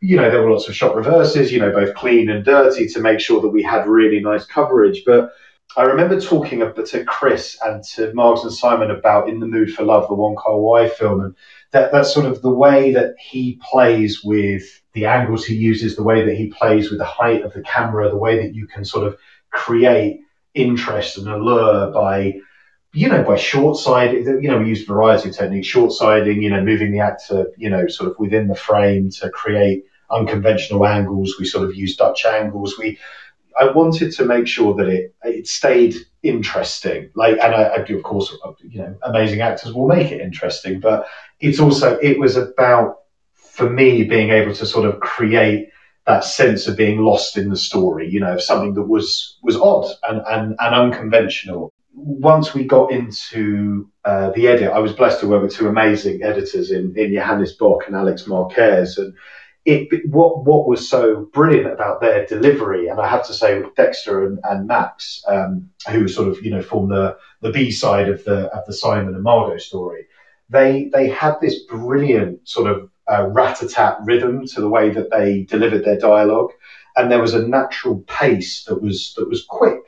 you 0.00 0.16
know, 0.16 0.30
there 0.30 0.42
were 0.42 0.50
lots 0.50 0.68
of 0.68 0.74
shot 0.74 0.96
reverses, 0.96 1.52
you 1.52 1.60
know, 1.60 1.70
both 1.70 1.94
clean 1.94 2.30
and 2.30 2.44
dirty 2.44 2.86
to 2.88 3.00
make 3.00 3.20
sure 3.20 3.40
that 3.40 3.48
we 3.48 3.62
had 3.62 3.86
really 3.86 4.20
nice 4.20 4.46
coverage. 4.46 5.02
But 5.04 5.30
I 5.76 5.82
remember 5.82 6.20
talking 6.20 6.60
to 6.60 7.04
Chris 7.04 7.58
and 7.64 7.84
to 7.94 8.12
Margs 8.12 8.42
and 8.42 8.52
Simon 8.52 8.90
about 8.90 9.28
In 9.28 9.40
the 9.40 9.46
Mood 9.46 9.72
for 9.74 9.84
Love, 9.84 10.08
the 10.08 10.14
Wong 10.14 10.36
Kar 10.36 10.58
Wai 10.58 10.88
film, 10.88 11.20
and 11.20 11.34
that 11.72 11.92
that's 11.92 12.12
sort 12.12 12.26
of 12.26 12.40
the 12.42 12.50
way 12.50 12.92
that 12.92 13.14
he 13.18 13.60
plays 13.62 14.24
with 14.24 14.62
the 14.94 15.06
angles 15.06 15.44
he 15.44 15.54
uses, 15.54 15.94
the 15.94 16.02
way 16.02 16.24
that 16.24 16.34
he 16.34 16.48
plays 16.48 16.90
with 16.90 16.98
the 16.98 17.04
height 17.04 17.42
of 17.42 17.52
the 17.52 17.62
camera, 17.62 18.08
the 18.08 18.16
way 18.16 18.36
that 18.42 18.54
you 18.54 18.66
can 18.66 18.84
sort 18.84 19.06
of 19.06 19.16
create 19.50 20.20
interest 20.54 21.18
and 21.18 21.28
allure 21.28 21.90
by 21.92 22.34
you 22.92 23.08
know, 23.08 23.22
by 23.22 23.36
short 23.36 23.76
siding, 23.76 24.26
you 24.42 24.50
know, 24.50 24.58
we 24.58 24.68
use 24.68 24.84
variety 24.84 25.28
of 25.28 25.36
techniques, 25.36 25.68
short 25.68 25.92
siding, 25.92 26.42
you 26.42 26.50
know, 26.50 26.60
moving 26.60 26.90
the 26.90 26.98
actor, 26.98 27.46
you 27.56 27.70
know, 27.70 27.86
sort 27.86 28.10
of 28.10 28.18
within 28.18 28.48
the 28.48 28.54
frame 28.56 29.08
to 29.10 29.30
create 29.30 29.84
unconventional 30.10 30.86
angles. 30.86 31.36
We 31.38 31.44
sort 31.44 31.68
of 31.68 31.74
use 31.74 31.96
Dutch 31.96 32.24
angles. 32.24 32.76
We, 32.78 32.98
I 33.58 33.70
wanted 33.70 34.12
to 34.12 34.24
make 34.24 34.46
sure 34.46 34.74
that 34.74 34.88
it 34.88 35.14
it 35.24 35.46
stayed 35.46 35.94
interesting. 36.22 37.10
Like, 37.14 37.38
and 37.38 37.54
I, 37.54 37.74
I 37.74 37.82
do, 37.82 37.96
of 37.96 38.02
course, 38.02 38.34
you 38.62 38.80
know, 38.80 38.96
amazing 39.02 39.40
actors 39.40 39.72
will 39.72 39.86
make 39.86 40.12
it 40.12 40.20
interesting, 40.20 40.80
but 40.80 41.06
it's 41.40 41.60
also 41.60 41.98
it 41.98 42.18
was 42.18 42.36
about 42.36 42.98
for 43.34 43.68
me 43.68 44.04
being 44.04 44.30
able 44.30 44.54
to 44.54 44.66
sort 44.66 44.86
of 44.86 45.00
create 45.00 45.68
that 46.06 46.24
sense 46.24 46.66
of 46.66 46.76
being 46.76 47.00
lost 47.00 47.36
in 47.36 47.50
the 47.50 47.56
story, 47.56 48.08
you 48.08 48.20
know, 48.20 48.38
something 48.38 48.74
that 48.74 48.84
was 48.84 49.38
was 49.42 49.56
odd 49.56 49.92
and, 50.08 50.22
and, 50.26 50.56
and 50.58 50.74
unconventional 50.74 51.72
once 51.92 52.54
we 52.54 52.64
got 52.64 52.90
into 52.92 53.90
uh, 54.04 54.30
the 54.30 54.48
edit, 54.48 54.70
I 54.70 54.78
was 54.78 54.92
blessed 54.92 55.20
to 55.20 55.28
work 55.28 55.42
with 55.42 55.54
two 55.54 55.68
amazing 55.68 56.22
editors 56.22 56.70
in, 56.70 56.94
in 56.96 57.12
Johannes 57.12 57.52
Bock 57.54 57.82
and 57.86 57.96
Alex 57.96 58.26
Marquez. 58.26 58.96
And 58.98 59.14
it, 59.64 60.06
what 60.06 60.44
what 60.44 60.66
was 60.66 60.88
so 60.88 61.28
brilliant 61.32 61.70
about 61.70 62.00
their 62.00 62.24
delivery, 62.26 62.88
and 62.88 63.00
I 63.00 63.06
have 63.08 63.26
to 63.26 63.34
say, 63.34 63.60
with 63.60 63.74
Dexter 63.74 64.26
and, 64.26 64.38
and 64.44 64.66
Max, 64.66 65.22
um, 65.28 65.68
who 65.88 66.08
sort 66.08 66.28
of 66.28 66.42
you 66.42 66.50
know 66.50 66.62
form 66.62 66.88
the 66.88 67.16
the 67.42 67.50
B 67.50 67.70
side 67.70 68.08
of 68.08 68.24
the 68.24 68.46
of 68.56 68.64
the 68.66 68.72
Simon 68.72 69.14
and 69.14 69.22
Margot 69.22 69.58
story, 69.58 70.06
they 70.48 70.88
they 70.92 71.08
had 71.08 71.36
this 71.40 71.64
brilliant 71.64 72.48
sort 72.48 72.70
of 72.70 72.88
uh, 73.10 73.26
rat 73.28 73.60
a 73.62 73.68
tat 73.68 73.98
rhythm 74.02 74.46
to 74.46 74.60
the 74.60 74.68
way 74.68 74.90
that 74.90 75.10
they 75.10 75.42
delivered 75.44 75.84
their 75.84 75.98
dialogue, 75.98 76.50
and 76.96 77.10
there 77.10 77.20
was 77.20 77.34
a 77.34 77.46
natural 77.46 77.98
pace 78.06 78.64
that 78.64 78.80
was 78.80 79.14
that 79.18 79.28
was 79.28 79.44
quick 79.46 79.80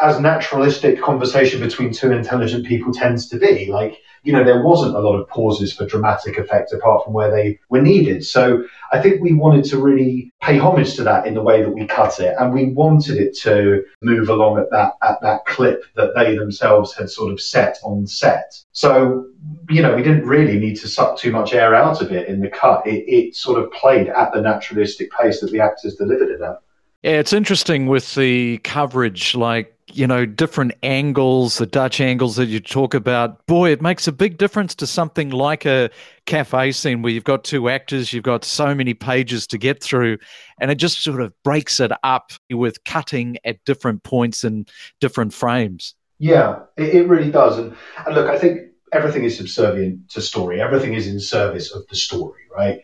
as 0.00 0.20
naturalistic 0.20 1.00
conversation 1.00 1.60
between 1.60 1.92
two 1.92 2.12
intelligent 2.12 2.66
people 2.66 2.92
tends 2.92 3.28
to 3.28 3.38
be. 3.38 3.70
Like, 3.70 3.98
you 4.22 4.32
know, 4.32 4.44
there 4.44 4.62
wasn't 4.62 4.96
a 4.96 5.00
lot 5.00 5.18
of 5.18 5.28
pauses 5.28 5.72
for 5.72 5.86
dramatic 5.86 6.36
effect 6.36 6.72
apart 6.72 7.04
from 7.04 7.14
where 7.14 7.30
they 7.30 7.58
were 7.70 7.80
needed. 7.80 8.24
So 8.24 8.64
I 8.92 9.00
think 9.00 9.22
we 9.22 9.32
wanted 9.32 9.64
to 9.66 9.78
really 9.78 10.32
pay 10.42 10.58
homage 10.58 10.94
to 10.96 11.02
that 11.04 11.26
in 11.26 11.34
the 11.34 11.42
way 11.42 11.62
that 11.62 11.70
we 11.70 11.86
cut 11.86 12.20
it. 12.20 12.34
And 12.38 12.52
we 12.52 12.66
wanted 12.66 13.16
it 13.16 13.36
to 13.38 13.82
move 14.02 14.28
along 14.28 14.58
at 14.58 14.70
that 14.70 14.92
at 15.02 15.20
that 15.22 15.46
clip 15.46 15.84
that 15.96 16.14
they 16.14 16.36
themselves 16.36 16.94
had 16.94 17.08
sort 17.08 17.32
of 17.32 17.40
set 17.40 17.78
on 17.82 18.06
set. 18.06 18.52
So, 18.72 19.26
you 19.70 19.80
know, 19.80 19.96
we 19.96 20.02
didn't 20.02 20.26
really 20.26 20.58
need 20.58 20.76
to 20.80 20.88
suck 20.88 21.16
too 21.16 21.32
much 21.32 21.54
air 21.54 21.74
out 21.74 22.02
of 22.02 22.12
it 22.12 22.28
in 22.28 22.40
the 22.40 22.50
cut. 22.50 22.86
It, 22.86 23.04
it 23.08 23.36
sort 23.36 23.62
of 23.62 23.72
played 23.72 24.08
at 24.08 24.32
the 24.32 24.42
naturalistic 24.42 25.10
pace 25.12 25.40
that 25.40 25.50
the 25.50 25.60
actors 25.60 25.94
delivered 25.94 26.28
it 26.28 26.42
at. 26.42 26.60
Yeah, 27.02 27.12
it's 27.12 27.32
interesting 27.32 27.86
with 27.86 28.14
the 28.14 28.58
coverage, 28.58 29.34
like 29.34 29.74
you 29.92 30.06
know, 30.06 30.24
different 30.26 30.72
angles, 30.82 31.58
the 31.58 31.66
Dutch 31.66 32.00
angles 32.00 32.36
that 32.36 32.46
you 32.46 32.60
talk 32.60 32.94
about. 32.94 33.44
Boy, 33.46 33.70
it 33.70 33.82
makes 33.82 34.06
a 34.06 34.12
big 34.12 34.38
difference 34.38 34.74
to 34.76 34.86
something 34.86 35.30
like 35.30 35.66
a 35.66 35.90
cafe 36.26 36.72
scene 36.72 37.02
where 37.02 37.12
you've 37.12 37.24
got 37.24 37.44
two 37.44 37.68
actors, 37.68 38.12
you've 38.12 38.24
got 38.24 38.44
so 38.44 38.74
many 38.74 38.94
pages 38.94 39.46
to 39.48 39.58
get 39.58 39.82
through, 39.82 40.18
and 40.60 40.70
it 40.70 40.76
just 40.76 41.02
sort 41.02 41.20
of 41.20 41.32
breaks 41.42 41.80
it 41.80 41.92
up 42.02 42.32
with 42.50 42.82
cutting 42.84 43.38
at 43.44 43.64
different 43.64 44.02
points 44.02 44.44
and 44.44 44.68
different 45.00 45.32
frames. 45.32 45.94
Yeah, 46.18 46.60
it, 46.76 46.94
it 46.94 47.08
really 47.08 47.30
does. 47.30 47.58
And, 47.58 47.74
and 48.06 48.14
look, 48.14 48.28
I 48.28 48.38
think 48.38 48.60
everything 48.92 49.24
is 49.24 49.36
subservient 49.36 50.10
to 50.10 50.20
story, 50.20 50.60
everything 50.60 50.94
is 50.94 51.06
in 51.06 51.20
service 51.20 51.72
of 51.72 51.86
the 51.88 51.96
story, 51.96 52.42
right? 52.54 52.80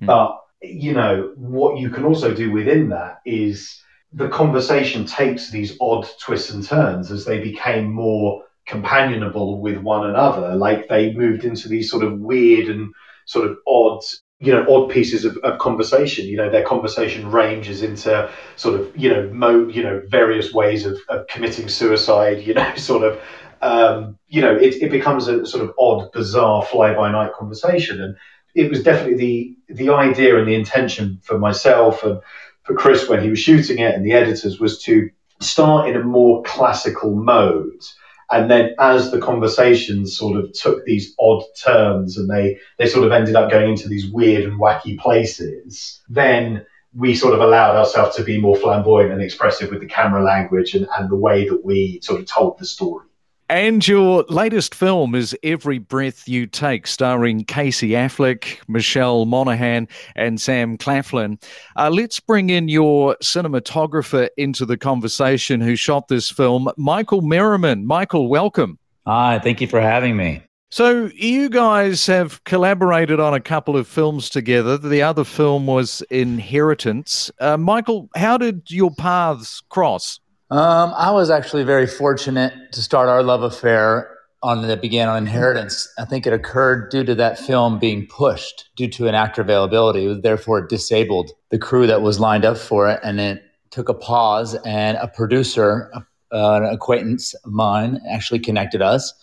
Mm. 0.00 0.06
But, 0.06 0.40
you 0.62 0.92
know, 0.92 1.32
what 1.36 1.78
you 1.78 1.90
can 1.90 2.04
also 2.04 2.34
do 2.34 2.50
within 2.52 2.90
that 2.90 3.20
is 3.24 3.82
the 4.12 4.28
conversation 4.28 5.04
takes 5.04 5.50
these 5.50 5.76
odd 5.80 6.06
twists 6.20 6.50
and 6.50 6.64
turns 6.64 7.10
as 7.10 7.24
they 7.24 7.40
became 7.40 7.90
more 7.90 8.42
companionable 8.66 9.60
with 9.60 9.78
one 9.78 10.08
another. 10.08 10.54
Like 10.56 10.88
they 10.88 11.14
moved 11.14 11.44
into 11.44 11.68
these 11.68 11.90
sort 11.90 12.04
of 12.04 12.18
weird 12.18 12.68
and 12.68 12.92
sort 13.26 13.48
of 13.48 13.58
odd, 13.66 14.02
you 14.38 14.52
know, 14.52 14.66
odd 14.68 14.90
pieces 14.90 15.24
of, 15.24 15.36
of 15.38 15.58
conversation. 15.58 16.26
You 16.26 16.36
know, 16.36 16.50
their 16.50 16.64
conversation 16.64 17.30
ranges 17.30 17.82
into 17.82 18.30
sort 18.56 18.80
of, 18.80 18.96
you 18.96 19.10
know, 19.10 19.30
mo, 19.32 19.68
you 19.68 19.82
know, 19.82 20.02
various 20.08 20.52
ways 20.52 20.84
of, 20.84 20.98
of 21.08 21.26
committing 21.28 21.68
suicide. 21.68 22.42
You 22.42 22.54
know, 22.60 22.74
sort 22.74 23.04
of, 23.04 23.20
um, 23.62 24.18
you 24.28 24.42
know, 24.42 24.54
it, 24.54 24.82
it 24.82 24.90
becomes 24.90 25.28
a 25.28 25.46
sort 25.46 25.64
of 25.64 25.72
odd, 25.78 26.12
bizarre, 26.12 26.64
fly 26.64 26.94
by 26.94 27.10
night 27.10 27.32
conversation. 27.32 28.02
And 28.02 28.16
it 28.54 28.70
was 28.70 28.82
definitely 28.82 29.56
the 29.68 29.74
the 29.74 29.90
idea 29.90 30.38
and 30.38 30.48
the 30.48 30.54
intention 30.54 31.20
for 31.22 31.38
myself 31.38 32.02
and 32.02 32.20
for 32.62 32.74
Chris 32.74 33.08
when 33.08 33.22
he 33.22 33.30
was 33.30 33.38
shooting 33.38 33.78
it 33.78 33.94
and 33.94 34.04
the 34.04 34.12
editors 34.12 34.60
was 34.60 34.82
to 34.82 35.08
start 35.40 35.88
in 35.88 35.96
a 35.96 36.04
more 36.04 36.42
classical 36.42 37.14
mode. 37.14 37.82
And 38.30 38.50
then 38.50 38.74
as 38.78 39.10
the 39.10 39.18
conversations 39.18 40.16
sort 40.16 40.38
of 40.38 40.52
took 40.52 40.84
these 40.84 41.14
odd 41.18 41.42
turns 41.60 42.16
and 42.16 42.30
they, 42.30 42.58
they 42.78 42.86
sort 42.86 43.04
of 43.04 43.12
ended 43.12 43.34
up 43.34 43.50
going 43.50 43.70
into 43.70 43.88
these 43.88 44.08
weird 44.08 44.44
and 44.44 44.60
wacky 44.60 44.96
places, 44.98 46.00
then 46.08 46.64
we 46.94 47.14
sort 47.14 47.34
of 47.34 47.40
allowed 47.40 47.76
ourselves 47.76 48.16
to 48.16 48.22
be 48.22 48.40
more 48.40 48.56
flamboyant 48.56 49.12
and 49.12 49.22
expressive 49.22 49.70
with 49.70 49.80
the 49.80 49.86
camera 49.86 50.22
language 50.22 50.74
and, 50.74 50.86
and 50.96 51.10
the 51.10 51.16
way 51.16 51.48
that 51.48 51.64
we 51.64 52.00
sort 52.02 52.20
of 52.20 52.26
told 52.26 52.58
the 52.58 52.66
story. 52.66 53.06
And 53.50 53.86
your 53.88 54.24
latest 54.28 54.76
film 54.76 55.16
is 55.16 55.36
Every 55.42 55.78
Breath 55.78 56.28
You 56.28 56.46
Take, 56.46 56.86
starring 56.86 57.44
Casey 57.44 57.88
Affleck, 57.90 58.60
Michelle 58.68 59.24
Monaghan, 59.24 59.88
and 60.14 60.40
Sam 60.40 60.78
Claflin. 60.78 61.36
Uh, 61.74 61.90
let's 61.90 62.20
bring 62.20 62.50
in 62.50 62.68
your 62.68 63.16
cinematographer 63.20 64.28
into 64.36 64.64
the 64.64 64.76
conversation 64.76 65.60
who 65.60 65.74
shot 65.74 66.06
this 66.06 66.30
film, 66.30 66.70
Michael 66.76 67.22
Merriman. 67.22 67.84
Michael, 67.88 68.28
welcome. 68.28 68.78
Hi, 69.04 69.40
thank 69.40 69.60
you 69.60 69.66
for 69.66 69.80
having 69.80 70.16
me. 70.16 70.44
So, 70.70 71.10
you 71.16 71.48
guys 71.48 72.06
have 72.06 72.44
collaborated 72.44 73.18
on 73.18 73.34
a 73.34 73.40
couple 73.40 73.76
of 73.76 73.88
films 73.88 74.30
together. 74.30 74.78
The 74.78 75.02
other 75.02 75.24
film 75.24 75.66
was 75.66 76.04
Inheritance. 76.10 77.32
Uh, 77.40 77.56
Michael, 77.56 78.10
how 78.14 78.38
did 78.38 78.70
your 78.70 78.92
paths 78.92 79.60
cross? 79.70 80.20
Um, 80.50 80.92
I 80.96 81.12
was 81.12 81.30
actually 81.30 81.62
very 81.62 81.86
fortunate 81.86 82.72
to 82.72 82.82
start 82.82 83.08
our 83.08 83.22
love 83.22 83.44
affair 83.44 84.16
on 84.42 84.66
that 84.66 84.82
began 84.82 85.08
on 85.08 85.18
Inheritance. 85.18 85.88
I 85.96 86.04
think 86.04 86.26
it 86.26 86.32
occurred 86.32 86.90
due 86.90 87.04
to 87.04 87.14
that 87.14 87.38
film 87.38 87.78
being 87.78 88.06
pushed 88.06 88.68
due 88.74 88.88
to 88.88 89.06
an 89.06 89.14
actor 89.14 89.42
availability. 89.42 90.06
It 90.06 90.22
therefore 90.22 90.66
disabled 90.66 91.30
the 91.50 91.58
crew 91.58 91.86
that 91.86 92.02
was 92.02 92.18
lined 92.18 92.44
up 92.44 92.56
for 92.58 92.88
it, 92.88 92.98
and 93.04 93.20
it 93.20 93.44
took 93.70 93.88
a 93.88 93.94
pause. 93.94 94.56
And 94.64 94.96
a 94.96 95.06
producer, 95.06 95.88
uh, 95.94 96.00
an 96.32 96.64
acquaintance 96.64 97.32
of 97.34 97.52
mine, 97.52 98.00
actually 98.10 98.40
connected 98.40 98.82
us, 98.82 99.14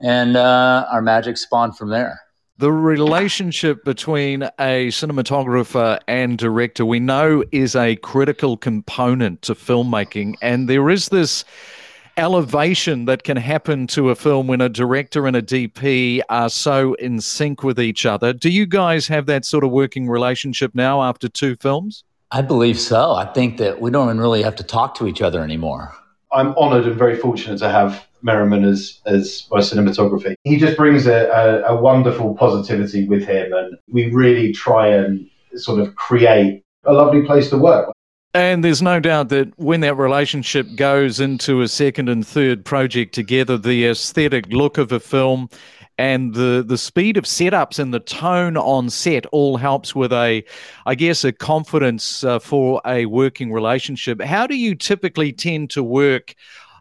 and 0.00 0.36
uh, 0.36 0.86
our 0.92 1.02
magic 1.02 1.36
spawned 1.36 1.76
from 1.76 1.90
there 1.90 2.20
the 2.58 2.72
relationship 2.72 3.84
between 3.84 4.44
a 4.58 4.88
cinematographer 4.88 6.00
and 6.08 6.38
director 6.38 6.86
we 6.86 6.98
know 6.98 7.44
is 7.52 7.76
a 7.76 7.96
critical 7.96 8.56
component 8.56 9.42
to 9.42 9.54
filmmaking 9.54 10.34
and 10.40 10.68
there 10.68 10.88
is 10.88 11.10
this 11.10 11.44
elevation 12.16 13.04
that 13.04 13.24
can 13.24 13.36
happen 13.36 13.86
to 13.86 14.08
a 14.08 14.14
film 14.14 14.46
when 14.46 14.62
a 14.62 14.70
director 14.70 15.26
and 15.26 15.36
a 15.36 15.42
DP 15.42 16.22
are 16.30 16.48
so 16.48 16.94
in 16.94 17.20
sync 17.20 17.62
with 17.62 17.78
each 17.78 18.06
other. 18.06 18.32
Do 18.32 18.48
you 18.48 18.64
guys 18.64 19.06
have 19.08 19.26
that 19.26 19.44
sort 19.44 19.64
of 19.64 19.70
working 19.70 20.08
relationship 20.08 20.74
now 20.74 21.02
after 21.02 21.28
two 21.28 21.56
films? 21.56 22.04
I 22.30 22.40
believe 22.40 22.80
so. 22.80 23.12
I 23.12 23.26
think 23.26 23.58
that 23.58 23.82
we 23.82 23.90
don't 23.90 24.08
even 24.08 24.18
really 24.18 24.42
have 24.42 24.56
to 24.56 24.64
talk 24.64 24.94
to 24.96 25.06
each 25.06 25.20
other 25.20 25.42
anymore. 25.42 25.94
I'm 26.32 26.54
honored 26.56 26.86
and 26.86 26.96
very 26.96 27.16
fortunate 27.16 27.58
to 27.58 27.68
have 27.68 28.06
Merriman 28.26 28.64
as 28.64 29.00
as 29.06 29.46
my 29.50 29.60
cinematography. 29.60 30.34
He 30.44 30.58
just 30.58 30.76
brings 30.76 31.06
a, 31.06 31.28
a, 31.28 31.74
a 31.74 31.80
wonderful 31.80 32.34
positivity 32.34 33.06
with 33.08 33.24
him, 33.24 33.52
and 33.54 33.78
we 33.88 34.10
really 34.10 34.52
try 34.52 34.88
and 34.88 35.26
sort 35.54 35.80
of 35.80 35.94
create 35.94 36.62
a 36.84 36.92
lovely 36.92 37.22
place 37.22 37.48
to 37.50 37.56
work. 37.56 37.90
And 38.34 38.62
there's 38.62 38.82
no 38.82 39.00
doubt 39.00 39.30
that 39.30 39.58
when 39.58 39.80
that 39.80 39.94
relationship 39.94 40.66
goes 40.76 41.20
into 41.20 41.62
a 41.62 41.68
second 41.68 42.10
and 42.10 42.26
third 42.26 42.66
project 42.66 43.14
together, 43.14 43.56
the 43.56 43.86
aesthetic 43.86 44.48
look 44.48 44.76
of 44.76 44.92
a 44.92 45.00
film 45.00 45.48
and 45.98 46.34
the 46.34 46.62
the 46.66 46.76
speed 46.76 47.16
of 47.16 47.24
setups 47.24 47.78
and 47.78 47.94
the 47.94 48.00
tone 48.00 48.56
on 48.56 48.90
set 48.90 49.24
all 49.26 49.56
helps 49.56 49.94
with 49.94 50.12
a 50.12 50.44
i 50.84 50.94
guess 50.94 51.24
a 51.24 51.32
confidence 51.32 52.22
uh, 52.24 52.38
for 52.38 52.80
a 52.86 53.06
working 53.06 53.52
relationship 53.52 54.20
how 54.20 54.46
do 54.46 54.56
you 54.56 54.74
typically 54.74 55.32
tend 55.32 55.70
to 55.70 55.82
work 55.82 56.34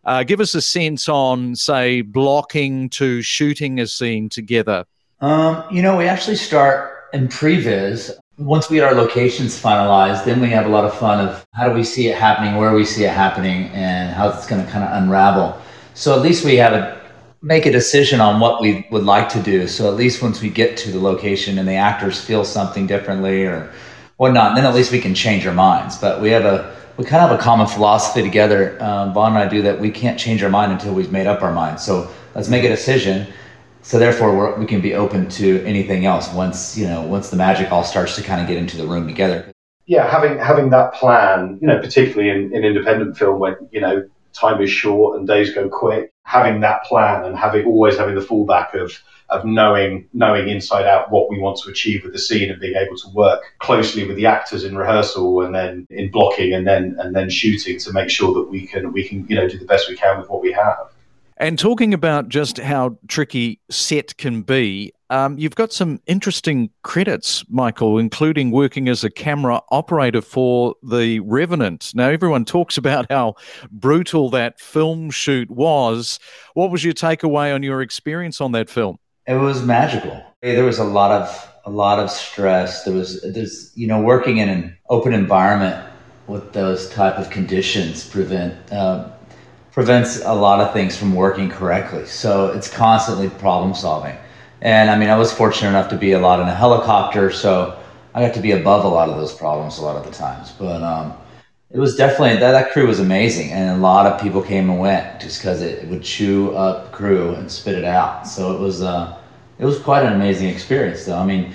uh, 0.05 0.23
give 0.23 0.39
us 0.39 0.55
a 0.55 0.61
sense 0.61 1.09
on, 1.09 1.55
say, 1.55 2.01
blocking 2.01 2.89
to 2.89 3.21
shooting 3.21 3.79
a 3.79 3.87
scene 3.87 4.29
together. 4.29 4.85
Um, 5.21 5.63
you 5.71 5.81
know, 5.81 5.97
we 5.97 6.05
actually 6.05 6.35
start 6.35 7.09
in 7.13 7.27
previs. 7.27 8.11
Once 8.37 8.69
we 8.69 8.77
get 8.77 8.85
our 8.85 8.93
locations 8.93 9.59
finalized, 9.59 10.25
then 10.25 10.41
we 10.41 10.49
have 10.49 10.65
a 10.65 10.69
lot 10.69 10.83
of 10.83 10.93
fun 10.93 11.25
of 11.25 11.45
how 11.53 11.69
do 11.69 11.73
we 11.73 11.83
see 11.83 12.07
it 12.07 12.17
happening, 12.17 12.57
where 12.57 12.73
we 12.73 12.85
see 12.85 13.05
it 13.05 13.11
happening, 13.11 13.69
and 13.69 14.13
how 14.13 14.29
it's 14.29 14.45
going 14.45 14.63
to 14.63 14.71
kind 14.71 14.83
of 14.83 15.01
unravel. 15.01 15.59
So 15.93 16.13
at 16.13 16.21
least 16.21 16.43
we 16.43 16.57
have 16.57 16.73
a 16.73 17.01
make 17.41 17.67
a 17.67 17.71
decision 17.71 18.19
on 18.19 18.39
what 18.39 18.59
we 18.59 18.87
would 18.89 19.03
like 19.03 19.29
to 19.29 19.41
do. 19.41 19.67
So 19.67 19.87
at 19.87 19.95
least 19.95 20.21
once 20.21 20.41
we 20.41 20.49
get 20.49 20.77
to 20.77 20.91
the 20.91 20.99
location 20.99 21.59
and 21.59 21.67
the 21.67 21.75
actors 21.75 22.19
feel 22.19 22.43
something 22.43 22.87
differently 22.87 23.43
or 23.43 23.71
whatnot, 24.17 24.55
then 24.55 24.65
at 24.65 24.73
least 24.73 24.91
we 24.91 24.99
can 24.99 25.13
change 25.13 25.45
our 25.45 25.53
minds. 25.53 25.95
But 25.95 26.21
we 26.21 26.31
have 26.31 26.43
a 26.43 26.75
we 26.97 27.03
kind 27.03 27.23
of 27.23 27.29
have 27.29 27.39
a 27.39 27.41
common 27.41 27.67
philosophy 27.67 28.21
together. 28.21 28.81
Um, 28.81 29.13
Vaughn 29.13 29.35
and 29.35 29.37
I 29.37 29.47
do 29.47 29.61
that. 29.63 29.79
We 29.79 29.91
can't 29.91 30.17
change 30.17 30.43
our 30.43 30.49
mind 30.49 30.71
until 30.71 30.93
we've 30.93 31.11
made 31.11 31.27
up 31.27 31.41
our 31.41 31.51
mind. 31.51 31.79
So 31.79 32.09
let's 32.33 32.47
make 32.47 32.63
a 32.63 32.69
decision. 32.69 33.27
So 33.81 33.99
therefore, 33.99 34.57
we 34.57 34.65
can 34.65 34.81
be 34.81 34.95
open 34.95 35.29
to 35.29 35.63
anything 35.63 36.05
else 36.05 36.31
once 36.33 36.75
you 36.75 36.87
know 36.87 37.01
once 37.03 37.29
the 37.29 37.37
magic 37.37 37.71
all 37.71 37.83
starts 37.83 38.15
to 38.15 38.23
kind 38.23 38.41
of 38.41 38.47
get 38.47 38.57
into 38.57 38.77
the 38.77 38.87
room 38.87 39.07
together. 39.07 39.51
Yeah, 39.85 40.09
having 40.09 40.39
having 40.39 40.71
that 40.71 40.93
plan, 40.95 41.59
you 41.61 41.67
know, 41.67 41.79
particularly 41.79 42.29
in, 42.29 42.55
in 42.55 42.63
independent 42.63 43.15
film 43.15 43.39
when 43.39 43.55
you 43.71 43.81
know 43.81 44.07
time 44.33 44.61
is 44.61 44.71
short 44.71 45.19
and 45.19 45.27
days 45.27 45.53
go 45.53 45.69
quick. 45.69 46.11
Having 46.25 46.61
that 46.61 46.83
plan 46.83 47.23
and 47.23 47.37
having 47.37 47.65
always 47.65 47.97
having 47.97 48.15
the 48.15 48.21
fallback 48.21 48.73
of 48.73 49.01
of 49.29 49.43
knowing 49.43 50.07
knowing 50.13 50.49
inside 50.49 50.85
out 50.85 51.11
what 51.11 51.29
we 51.29 51.39
want 51.39 51.57
to 51.57 51.69
achieve 51.69 52.03
with 52.03 52.13
the 52.13 52.19
scene 52.19 52.51
and 52.51 52.59
being 52.59 52.75
able 52.75 52.95
to 52.95 53.09
work 53.09 53.41
closely 53.59 54.05
with 54.05 54.17
the 54.17 54.25
actors 54.25 54.63
in 54.63 54.77
rehearsal 54.77 55.41
and 55.41 55.55
then 55.55 55.87
in 55.89 56.11
blocking 56.11 56.53
and 56.53 56.67
then 56.67 56.95
and 56.99 57.15
then 57.15 57.29
shooting 57.29 57.79
to 57.79 57.91
make 57.91 58.09
sure 58.09 58.33
that 58.33 58.49
we 58.49 58.67
can 58.67 58.91
we 58.91 59.07
can 59.07 59.25
you 59.27 59.35
know 59.35 59.47
do 59.47 59.57
the 59.57 59.65
best 59.65 59.89
we 59.89 59.95
can 59.95 60.19
with 60.19 60.29
what 60.29 60.41
we 60.41 60.51
have. 60.51 60.91
And 61.37 61.59
talking 61.59 61.93
about 61.93 62.29
just 62.29 62.59
how 62.59 62.97
tricky 63.07 63.59
set 63.69 64.15
can 64.17 64.41
be, 64.41 64.93
um, 65.09 65.37
you've 65.37 65.55
got 65.55 65.73
some 65.73 65.99
interesting 66.07 66.69
credits, 66.83 67.43
Michael, 67.49 67.97
including 67.97 68.51
working 68.51 68.87
as 68.87 69.03
a 69.03 69.09
camera 69.09 69.61
operator 69.69 70.21
for 70.21 70.75
The 70.81 71.19
Revenant. 71.19 71.91
Now, 71.93 72.09
everyone 72.09 72.45
talks 72.45 72.77
about 72.77 73.05
how 73.11 73.35
brutal 73.69 74.29
that 74.29 74.59
film 74.59 75.11
shoot 75.11 75.51
was. 75.51 76.19
What 76.53 76.71
was 76.71 76.83
your 76.83 76.93
takeaway 76.93 77.53
on 77.53 77.63
your 77.63 77.81
experience 77.81 78.39
on 78.39 78.53
that 78.53 78.69
film? 78.69 78.97
It 79.27 79.35
was 79.35 79.61
magical. 79.63 80.23
There 80.41 80.63
was 80.63 80.79
a 80.79 80.83
lot 80.83 81.11
of 81.11 81.51
a 81.65 81.71
lot 81.71 81.97
of 81.97 82.11
stress. 82.11 82.83
There 82.83 82.93
was 82.93 83.21
there's 83.23 83.71
you 83.75 83.87
know 83.87 83.99
working 83.99 84.37
in 84.37 84.49
an 84.49 84.77
open 84.89 85.13
environment 85.13 85.83
with 86.27 86.53
those 86.53 86.89
type 86.91 87.17
of 87.17 87.31
conditions 87.31 88.07
prevent 88.07 88.71
uh, 88.71 89.09
prevents 89.75 90.21
a 90.23 90.33
lot 90.33 90.61
of 90.61 90.71
things 90.71 90.95
from 90.97 91.13
working 91.13 91.49
correctly. 91.49 92.05
So 92.05 92.47
it's 92.47 92.69
constantly 92.69 93.29
problem 93.29 93.75
solving. 93.75 94.15
And 94.61 94.89
I 94.89 94.97
mean, 94.97 95.09
I 95.09 95.17
was 95.17 95.33
fortunate 95.33 95.67
enough 95.67 95.89
to 95.89 95.97
be 95.97 96.13
a 96.13 96.19
lot 96.19 96.39
in 96.39 96.47
a 96.47 96.55
helicopter, 96.55 97.29
so 97.29 97.77
I 98.13 98.25
got 98.25 98.33
to 98.35 98.39
be 98.39 98.51
above 98.51 98.85
a 98.85 98.87
lot 98.87 99.09
of 99.09 99.17
those 99.17 99.33
problems 99.33 99.77
a 99.77 99.83
lot 99.83 99.97
of 99.97 100.05
the 100.05 100.17
times. 100.17 100.53
But 100.53 100.81
um, 100.81 101.13
it 101.71 101.77
was 101.77 101.97
definitely 101.97 102.37
that, 102.37 102.53
that 102.53 102.71
crew 102.71 102.87
was 102.87 103.01
amazing, 103.01 103.51
and 103.51 103.77
a 103.77 103.81
lot 103.81 104.05
of 104.05 104.21
people 104.21 104.41
came 104.41 104.69
and 104.69 104.79
went 104.79 105.19
just 105.19 105.41
because 105.41 105.61
it, 105.61 105.83
it, 105.83 105.89
would 105.89 106.03
chew 106.03 106.55
up 106.55 106.93
crew 106.93 107.35
and 107.35 107.51
spit 107.51 107.75
it 107.75 107.83
out. 107.83 108.25
So 108.25 108.55
it 108.55 108.61
was 108.61 108.81
uh, 108.81 109.17
it 109.59 109.65
was 109.65 109.77
quite 109.77 110.05
an 110.05 110.13
amazing 110.13 110.47
experience, 110.47 111.03
though. 111.03 111.17
I 111.17 111.25
mean, 111.25 111.53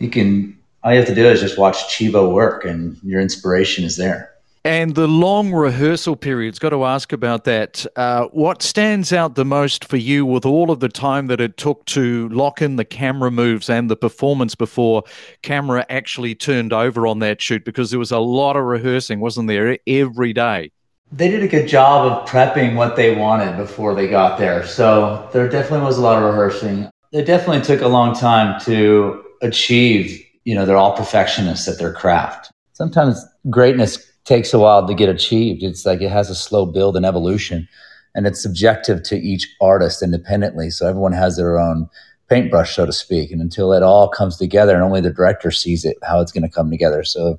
you 0.00 0.10
can 0.10 0.58
all 0.82 0.90
you 0.90 0.98
have 0.98 1.06
to 1.06 1.14
do 1.14 1.24
is 1.28 1.40
just 1.40 1.56
watch 1.56 1.76
Chivo 1.84 2.32
work, 2.32 2.64
and 2.64 2.98
your 3.04 3.20
inspiration 3.20 3.84
is 3.84 3.96
there. 3.96 4.33
And 4.66 4.94
the 4.94 5.06
long 5.06 5.52
rehearsal 5.52 6.16
periods, 6.16 6.58
got 6.58 6.70
to 6.70 6.86
ask 6.86 7.12
about 7.12 7.44
that. 7.44 7.84
Uh, 7.96 8.28
what 8.28 8.62
stands 8.62 9.12
out 9.12 9.34
the 9.34 9.44
most 9.44 9.84
for 9.84 9.98
you 9.98 10.24
with 10.24 10.46
all 10.46 10.70
of 10.70 10.80
the 10.80 10.88
time 10.88 11.26
that 11.26 11.38
it 11.38 11.58
took 11.58 11.84
to 11.86 12.30
lock 12.30 12.62
in 12.62 12.76
the 12.76 12.84
camera 12.84 13.30
moves 13.30 13.68
and 13.68 13.90
the 13.90 13.96
performance 13.96 14.54
before 14.54 15.02
camera 15.42 15.84
actually 15.90 16.34
turned 16.34 16.72
over 16.72 17.06
on 17.06 17.18
that 17.18 17.42
shoot? 17.42 17.62
Because 17.62 17.90
there 17.90 17.98
was 17.98 18.10
a 18.10 18.20
lot 18.20 18.56
of 18.56 18.64
rehearsing, 18.64 19.20
wasn't 19.20 19.48
there, 19.48 19.76
every 19.86 20.32
day? 20.32 20.70
They 21.12 21.28
did 21.28 21.42
a 21.42 21.48
good 21.48 21.68
job 21.68 22.10
of 22.10 22.26
prepping 22.26 22.74
what 22.74 22.96
they 22.96 23.14
wanted 23.14 23.58
before 23.58 23.94
they 23.94 24.08
got 24.08 24.38
there. 24.38 24.66
So 24.66 25.28
there 25.34 25.46
definitely 25.46 25.84
was 25.84 25.98
a 25.98 26.00
lot 26.00 26.16
of 26.16 26.24
rehearsing. 26.24 26.88
It 27.12 27.26
definitely 27.26 27.60
took 27.60 27.82
a 27.82 27.88
long 27.88 28.14
time 28.14 28.58
to 28.62 29.22
achieve, 29.42 30.24
you 30.44 30.54
know, 30.54 30.64
they're 30.64 30.78
all 30.78 30.96
perfectionists 30.96 31.68
at 31.68 31.78
their 31.78 31.92
craft. 31.92 32.50
Sometimes 32.72 33.22
greatness 33.50 34.10
takes 34.24 34.54
a 34.54 34.58
while 34.58 34.86
to 34.86 34.94
get 34.94 35.08
achieved. 35.08 35.62
It's 35.62 35.84
like 35.86 36.00
it 36.00 36.10
has 36.10 36.30
a 36.30 36.34
slow 36.34 36.66
build 36.66 36.96
and 36.96 37.06
evolution, 37.06 37.68
and 38.14 38.26
it's 38.26 38.42
subjective 38.42 39.02
to 39.04 39.16
each 39.16 39.54
artist 39.60 40.02
independently. 40.02 40.70
So 40.70 40.88
everyone 40.88 41.12
has 41.12 41.36
their 41.36 41.58
own 41.58 41.88
paintbrush, 42.28 42.74
so 42.74 42.86
to 42.86 42.92
speak. 42.92 43.30
And 43.30 43.40
until 43.40 43.72
it 43.72 43.82
all 43.82 44.08
comes 44.08 44.36
together, 44.36 44.74
and 44.74 44.82
only 44.82 45.00
the 45.00 45.10
director 45.10 45.50
sees 45.50 45.84
it, 45.84 45.96
how 46.02 46.20
it's 46.20 46.32
going 46.32 46.42
to 46.42 46.48
come 46.48 46.70
together. 46.70 47.04
So 47.04 47.38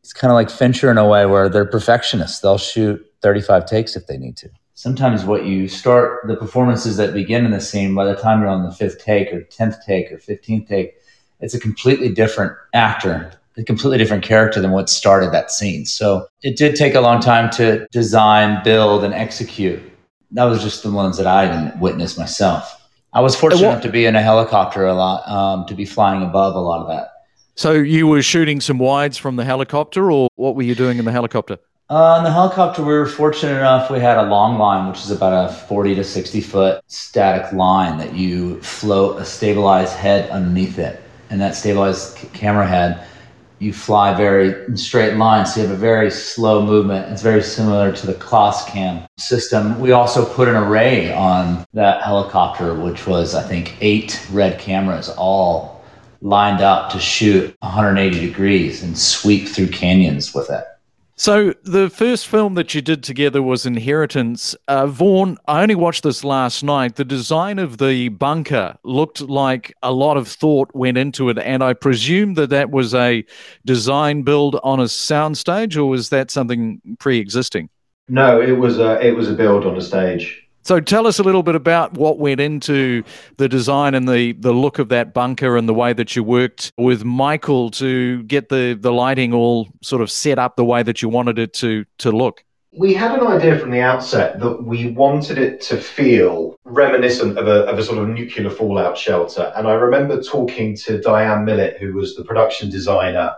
it's 0.00 0.12
kind 0.12 0.30
of 0.30 0.34
like 0.34 0.50
Fincher 0.50 0.90
in 0.90 0.98
a 0.98 1.06
way 1.06 1.26
where 1.26 1.48
they're 1.48 1.64
perfectionists. 1.64 2.40
They'll 2.40 2.58
shoot 2.58 3.04
35 3.22 3.66
takes 3.66 3.96
if 3.96 4.06
they 4.06 4.18
need 4.18 4.36
to. 4.38 4.50
Sometimes 4.74 5.24
what 5.24 5.46
you 5.46 5.68
start 5.68 6.26
the 6.26 6.36
performances 6.36 6.96
that 6.96 7.14
begin 7.14 7.44
in 7.44 7.52
the 7.52 7.60
scene, 7.60 7.94
by 7.94 8.04
the 8.04 8.16
time 8.16 8.40
you're 8.40 8.48
on 8.48 8.64
the 8.64 8.72
fifth 8.72 9.02
take 9.02 9.32
or 9.32 9.42
10th 9.42 9.84
take 9.86 10.10
or 10.10 10.16
15th 10.16 10.66
take, 10.66 10.94
it's 11.40 11.54
a 11.54 11.60
completely 11.60 12.08
different 12.08 12.52
actor 12.72 13.32
a 13.56 13.64
completely 13.64 13.98
different 13.98 14.24
character 14.24 14.60
than 14.60 14.72
what 14.72 14.88
started 14.88 15.32
that 15.32 15.50
scene. 15.50 15.86
So 15.86 16.26
it 16.42 16.56
did 16.56 16.74
take 16.76 16.94
a 16.94 17.00
long 17.00 17.20
time 17.20 17.50
to 17.52 17.86
design, 17.92 18.62
build, 18.64 19.04
and 19.04 19.14
execute. 19.14 19.80
That 20.32 20.44
was 20.44 20.62
just 20.62 20.82
the 20.82 20.90
ones 20.90 21.16
that 21.18 21.26
I 21.26 21.46
didn't 21.46 21.80
witness 21.80 22.18
myself. 22.18 22.80
I 23.12 23.20
was 23.20 23.36
fortunate 23.36 23.68
enough 23.68 23.82
to 23.82 23.90
be 23.90 24.06
in 24.06 24.16
a 24.16 24.22
helicopter 24.22 24.86
a 24.86 24.94
lot, 24.94 25.28
um, 25.28 25.66
to 25.66 25.74
be 25.74 25.84
flying 25.84 26.22
above 26.22 26.56
a 26.56 26.60
lot 26.60 26.80
of 26.80 26.88
that. 26.88 27.12
So 27.54 27.70
you 27.72 28.08
were 28.08 28.22
shooting 28.22 28.60
some 28.60 28.78
wides 28.78 29.16
from 29.16 29.36
the 29.36 29.44
helicopter, 29.44 30.10
or 30.10 30.28
what 30.34 30.56
were 30.56 30.62
you 30.62 30.74
doing 30.74 30.98
in 30.98 31.04
the 31.04 31.12
helicopter? 31.12 31.58
Uh, 31.88 32.16
in 32.18 32.24
the 32.24 32.32
helicopter, 32.32 32.82
we 32.82 32.92
were 32.92 33.06
fortunate 33.06 33.56
enough 33.58 33.90
we 33.90 34.00
had 34.00 34.16
a 34.16 34.24
long 34.24 34.58
line, 34.58 34.88
which 34.88 34.98
is 34.98 35.12
about 35.12 35.50
a 35.50 35.52
40 35.52 35.94
to 35.94 36.02
60 36.02 36.40
foot 36.40 36.82
static 36.88 37.52
line 37.52 37.98
that 37.98 38.14
you 38.14 38.60
float 38.62 39.20
a 39.20 39.24
stabilized 39.24 39.92
head 39.92 40.28
underneath 40.30 40.78
it. 40.80 41.00
And 41.30 41.40
that 41.40 41.54
stabilized 41.54 42.16
camera 42.32 42.66
head 42.66 43.06
you 43.58 43.72
fly 43.72 44.14
very 44.14 44.76
straight 44.76 45.14
lines, 45.16 45.54
so 45.54 45.60
you 45.60 45.66
have 45.66 45.76
a 45.76 45.78
very 45.78 46.10
slow 46.10 46.64
movement. 46.64 47.10
It's 47.12 47.22
very 47.22 47.42
similar 47.42 47.92
to 47.92 48.06
the 48.06 48.14
Cam 48.68 49.06
system. 49.16 49.80
We 49.80 49.92
also 49.92 50.24
put 50.24 50.48
an 50.48 50.56
array 50.56 51.12
on 51.12 51.64
that 51.72 52.02
helicopter, 52.02 52.74
which 52.74 53.06
was, 53.06 53.34
I 53.34 53.42
think, 53.42 53.76
eight 53.80 54.26
red 54.32 54.58
cameras 54.58 55.08
all 55.08 55.82
lined 56.20 56.62
up 56.62 56.90
to 56.90 56.98
shoot 56.98 57.54
180 57.60 58.26
degrees 58.26 58.82
and 58.82 58.96
sweep 58.96 59.48
through 59.48 59.68
canyons 59.68 60.34
with 60.34 60.50
it. 60.50 60.64
So 61.16 61.54
the 61.62 61.90
first 61.90 62.26
film 62.26 62.54
that 62.54 62.74
you 62.74 62.82
did 62.82 63.04
together 63.04 63.40
was 63.40 63.66
Inheritance. 63.66 64.56
Uh, 64.66 64.88
Vaughn, 64.88 65.38
I 65.46 65.62
only 65.62 65.76
watched 65.76 66.02
this 66.02 66.24
last 66.24 66.64
night. 66.64 66.96
The 66.96 67.04
design 67.04 67.60
of 67.60 67.78
the 67.78 68.08
bunker 68.08 68.76
looked 68.82 69.20
like 69.20 69.72
a 69.82 69.92
lot 69.92 70.16
of 70.16 70.26
thought 70.26 70.74
went 70.74 70.98
into 70.98 71.28
it, 71.28 71.38
and 71.38 71.62
I 71.62 71.72
presume 71.72 72.34
that 72.34 72.50
that 72.50 72.70
was 72.70 72.94
a 72.94 73.24
design 73.64 74.22
build 74.22 74.58
on 74.64 74.80
a 74.80 74.84
soundstage, 74.84 75.76
or 75.76 75.84
was 75.84 76.08
that 76.08 76.32
something 76.32 76.80
pre-existing? 76.98 77.68
No, 78.08 78.40
it 78.40 78.52
was 78.52 78.80
a, 78.80 79.00
it 79.00 79.12
was 79.12 79.30
a 79.30 79.34
build 79.34 79.64
on 79.64 79.76
a 79.76 79.80
stage. 79.80 80.43
So 80.64 80.80
tell 80.80 81.06
us 81.06 81.18
a 81.18 81.22
little 81.22 81.42
bit 81.42 81.54
about 81.54 81.92
what 81.92 82.18
went 82.18 82.40
into 82.40 83.04
the 83.36 83.48
design 83.50 83.94
and 83.94 84.08
the, 84.08 84.32
the 84.32 84.52
look 84.52 84.78
of 84.78 84.88
that 84.88 85.12
bunker 85.12 85.58
and 85.58 85.68
the 85.68 85.74
way 85.74 85.92
that 85.92 86.16
you 86.16 86.24
worked 86.24 86.72
with 86.78 87.04
Michael 87.04 87.70
to 87.72 88.22
get 88.22 88.48
the, 88.48 88.76
the 88.80 88.90
lighting 88.90 89.34
all 89.34 89.68
sort 89.82 90.00
of 90.00 90.10
set 90.10 90.38
up 90.38 90.56
the 90.56 90.64
way 90.64 90.82
that 90.82 91.02
you 91.02 91.10
wanted 91.10 91.38
it 91.38 91.52
to, 91.54 91.84
to 91.98 92.10
look. 92.10 92.42
We 92.72 92.94
had 92.94 93.16
an 93.18 93.26
idea 93.26 93.58
from 93.58 93.72
the 93.72 93.82
outset 93.82 94.40
that 94.40 94.64
we 94.64 94.90
wanted 94.90 95.36
it 95.36 95.60
to 95.62 95.76
feel 95.76 96.58
reminiscent 96.64 97.38
of 97.38 97.46
a, 97.46 97.66
of 97.66 97.78
a 97.78 97.84
sort 97.84 97.98
of 97.98 98.08
nuclear 98.08 98.48
fallout 98.48 98.96
shelter. 98.96 99.52
And 99.54 99.68
I 99.68 99.74
remember 99.74 100.22
talking 100.22 100.74
to 100.78 100.98
Diane 100.98 101.44
Millett, 101.44 101.76
who 101.76 101.92
was 101.92 102.16
the 102.16 102.24
production 102.24 102.70
designer 102.70 103.34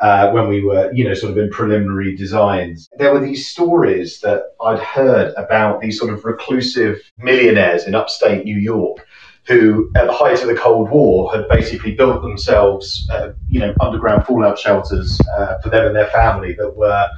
uh, 0.00 0.30
when 0.30 0.48
we 0.48 0.62
were, 0.62 0.90
you 0.92 1.04
know, 1.04 1.14
sort 1.14 1.32
of 1.32 1.38
in 1.38 1.50
preliminary 1.50 2.16
designs. 2.16 2.88
There 2.98 3.12
were 3.12 3.20
these 3.20 3.46
stories 3.46 4.20
that 4.20 4.54
I'd 4.62 4.78
heard 4.78 5.34
about 5.36 5.80
these 5.80 5.98
sort 5.98 6.12
of 6.12 6.24
reclusive 6.24 7.00
millionaires 7.18 7.84
in 7.84 7.94
upstate 7.94 8.44
New 8.44 8.58
York 8.58 9.06
who, 9.46 9.90
at 9.96 10.06
the 10.06 10.12
height 10.12 10.40
of 10.42 10.48
the 10.48 10.54
Cold 10.54 10.90
War, 10.90 11.34
had 11.34 11.48
basically 11.48 11.94
built 11.94 12.22
themselves, 12.22 13.08
uh, 13.10 13.32
you 13.48 13.58
know, 13.58 13.74
underground 13.80 14.24
fallout 14.26 14.58
shelters 14.58 15.20
uh, 15.36 15.58
for 15.58 15.70
them 15.70 15.86
and 15.86 15.96
their 15.96 16.06
family 16.08 16.54
that 16.54 16.76
were, 16.76 17.08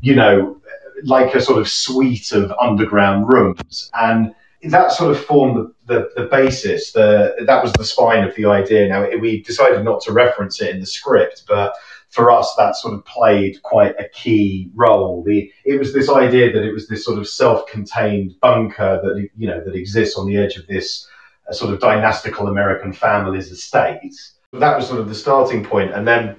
you 0.00 0.14
know, 0.14 0.60
like 1.04 1.34
a 1.34 1.40
sort 1.40 1.60
of 1.60 1.68
suite 1.68 2.32
of 2.32 2.52
underground 2.60 3.32
rooms. 3.32 3.90
And 3.94 4.34
that 4.62 4.92
sort 4.92 5.10
of 5.10 5.22
formed 5.22 5.56
the, 5.56 5.74
the, 5.86 6.22
the, 6.22 6.28
basis. 6.28 6.92
The, 6.92 7.34
that 7.46 7.62
was 7.62 7.72
the 7.72 7.84
spine 7.84 8.22
of 8.22 8.34
the 8.36 8.46
idea. 8.46 8.88
Now, 8.88 9.08
we 9.18 9.42
decided 9.42 9.84
not 9.84 10.00
to 10.02 10.12
reference 10.12 10.62
it 10.62 10.70
in 10.70 10.80
the 10.80 10.86
script, 10.86 11.42
but 11.48 11.74
for 12.12 12.30
us, 12.30 12.54
that 12.56 12.76
sort 12.76 12.92
of 12.92 13.04
played 13.06 13.62
quite 13.62 13.94
a 13.98 14.08
key 14.10 14.70
role. 14.74 15.24
The 15.24 15.50
it 15.64 15.78
was 15.78 15.94
this 15.94 16.10
idea 16.10 16.52
that 16.52 16.62
it 16.62 16.72
was 16.72 16.86
this 16.86 17.04
sort 17.04 17.18
of 17.18 17.26
self-contained 17.26 18.38
bunker 18.40 19.00
that 19.02 19.28
you 19.36 19.48
know 19.48 19.64
that 19.64 19.74
exists 19.74 20.16
on 20.16 20.26
the 20.26 20.36
edge 20.36 20.56
of 20.56 20.66
this 20.66 21.08
uh, 21.48 21.52
sort 21.52 21.72
of 21.72 21.80
dynastical 21.80 22.48
American 22.48 22.92
family's 22.92 23.50
estate. 23.50 24.14
That 24.52 24.76
was 24.76 24.86
sort 24.86 25.00
of 25.00 25.08
the 25.08 25.14
starting 25.14 25.64
point. 25.64 25.90
point, 25.90 25.94
and 25.94 26.06
then 26.06 26.36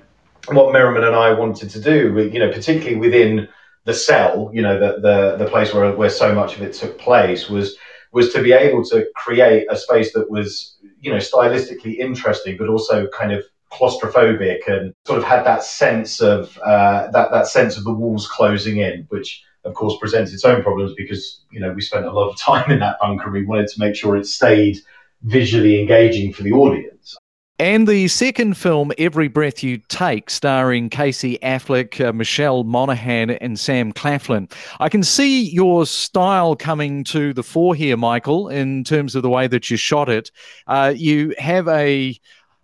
what 0.49 0.71
Merriman 0.71 1.05
and 1.05 1.15
I 1.15 1.33
wanted 1.33 1.71
to 1.71 1.81
do, 1.81 2.29
you 2.31 2.39
know, 2.39 2.51
particularly 2.51 2.97
within 2.97 3.47
the 3.85 3.95
cell, 3.95 4.51
you 4.53 4.61
know, 4.61 4.79
the 4.79 4.99
the, 5.01 5.37
the 5.43 5.49
place 5.49 5.73
where 5.73 5.91
where 5.95 6.11
so 6.11 6.35
much 6.35 6.55
of 6.55 6.61
it 6.61 6.73
took 6.73 6.99
place 6.99 7.49
was 7.49 7.75
was 8.11 8.31
to 8.33 8.43
be 8.43 8.53
able 8.53 8.85
to 8.85 9.07
create 9.15 9.65
a 9.71 9.75
space 9.75 10.13
that 10.13 10.29
was 10.29 10.77
you 11.01 11.09
know 11.09 11.17
stylistically 11.17 11.97
interesting, 11.97 12.57
but 12.57 12.69
also 12.69 13.07
kind 13.07 13.31
of 13.31 13.43
claustrophobic 13.73 14.67
and 14.67 14.93
sort 15.05 15.19
of 15.19 15.25
had 15.25 15.43
that 15.43 15.63
sense 15.63 16.21
of 16.21 16.57
uh, 16.59 17.09
that 17.11 17.31
that 17.31 17.47
sense 17.47 17.77
of 17.77 17.83
the 17.83 17.93
walls 17.93 18.27
closing 18.27 18.77
in, 18.77 19.05
which 19.09 19.43
of 19.65 19.73
course 19.73 19.95
presents 19.99 20.33
its 20.33 20.45
own 20.45 20.61
problems 20.61 20.93
because 20.95 21.43
you 21.51 21.59
know 21.59 21.71
we 21.71 21.81
spent 21.81 22.05
a 22.05 22.11
lot 22.11 22.29
of 22.29 22.37
time 22.49 22.69
in 22.71 22.79
that 22.79 22.97
bunker. 23.01 23.31
We 23.31 23.45
wanted 23.45 23.67
to 23.67 23.79
make 23.79 23.95
sure 23.95 24.15
it 24.15 24.27
stayed 24.27 24.77
visually 25.23 25.79
engaging 25.79 26.33
for 26.33 26.43
the 26.43 26.51
audience. 26.51 27.17
And 27.59 27.87
the 27.87 28.07
second 28.07 28.57
film, 28.57 28.91
Every 28.97 29.27
Breath 29.27 29.63
You 29.63 29.77
Take, 29.87 30.31
starring 30.31 30.89
Casey 30.89 31.37
Affleck, 31.43 32.03
uh, 32.03 32.11
Michelle 32.11 32.63
Monaghan, 32.63 33.29
and 33.29 33.59
Sam 33.59 33.93
Claflin. 33.93 34.49
I 34.79 34.89
can 34.89 35.03
see 35.03 35.49
your 35.49 35.85
style 35.85 36.55
coming 36.55 37.03
to 37.05 37.31
the 37.31 37.43
fore 37.43 37.75
here, 37.75 37.95
Michael, 37.95 38.49
in 38.49 38.83
terms 38.83 39.13
of 39.13 39.21
the 39.21 39.29
way 39.29 39.45
that 39.47 39.69
you 39.69 39.77
shot 39.77 40.09
it. 40.09 40.31
Uh, 40.65 40.93
you 40.95 41.35
have 41.37 41.67
a, 41.67 42.19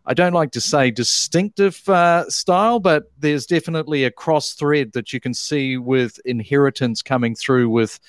I 0.09 0.15
don't 0.15 0.33
like 0.33 0.49
to 0.51 0.61
say 0.61 0.89
distinctive 0.89 1.87
uh, 1.87 2.27
style, 2.31 2.79
but 2.79 3.11
there's 3.19 3.45
definitely 3.45 4.05
a 4.05 4.11
cross 4.11 4.53
thread 4.53 4.93
that 4.93 5.13
you 5.13 5.19
can 5.19 5.35
see 5.35 5.77
with 5.77 6.19
inheritance 6.25 7.03
coming 7.03 7.35
through 7.35 7.69
with 7.69 7.99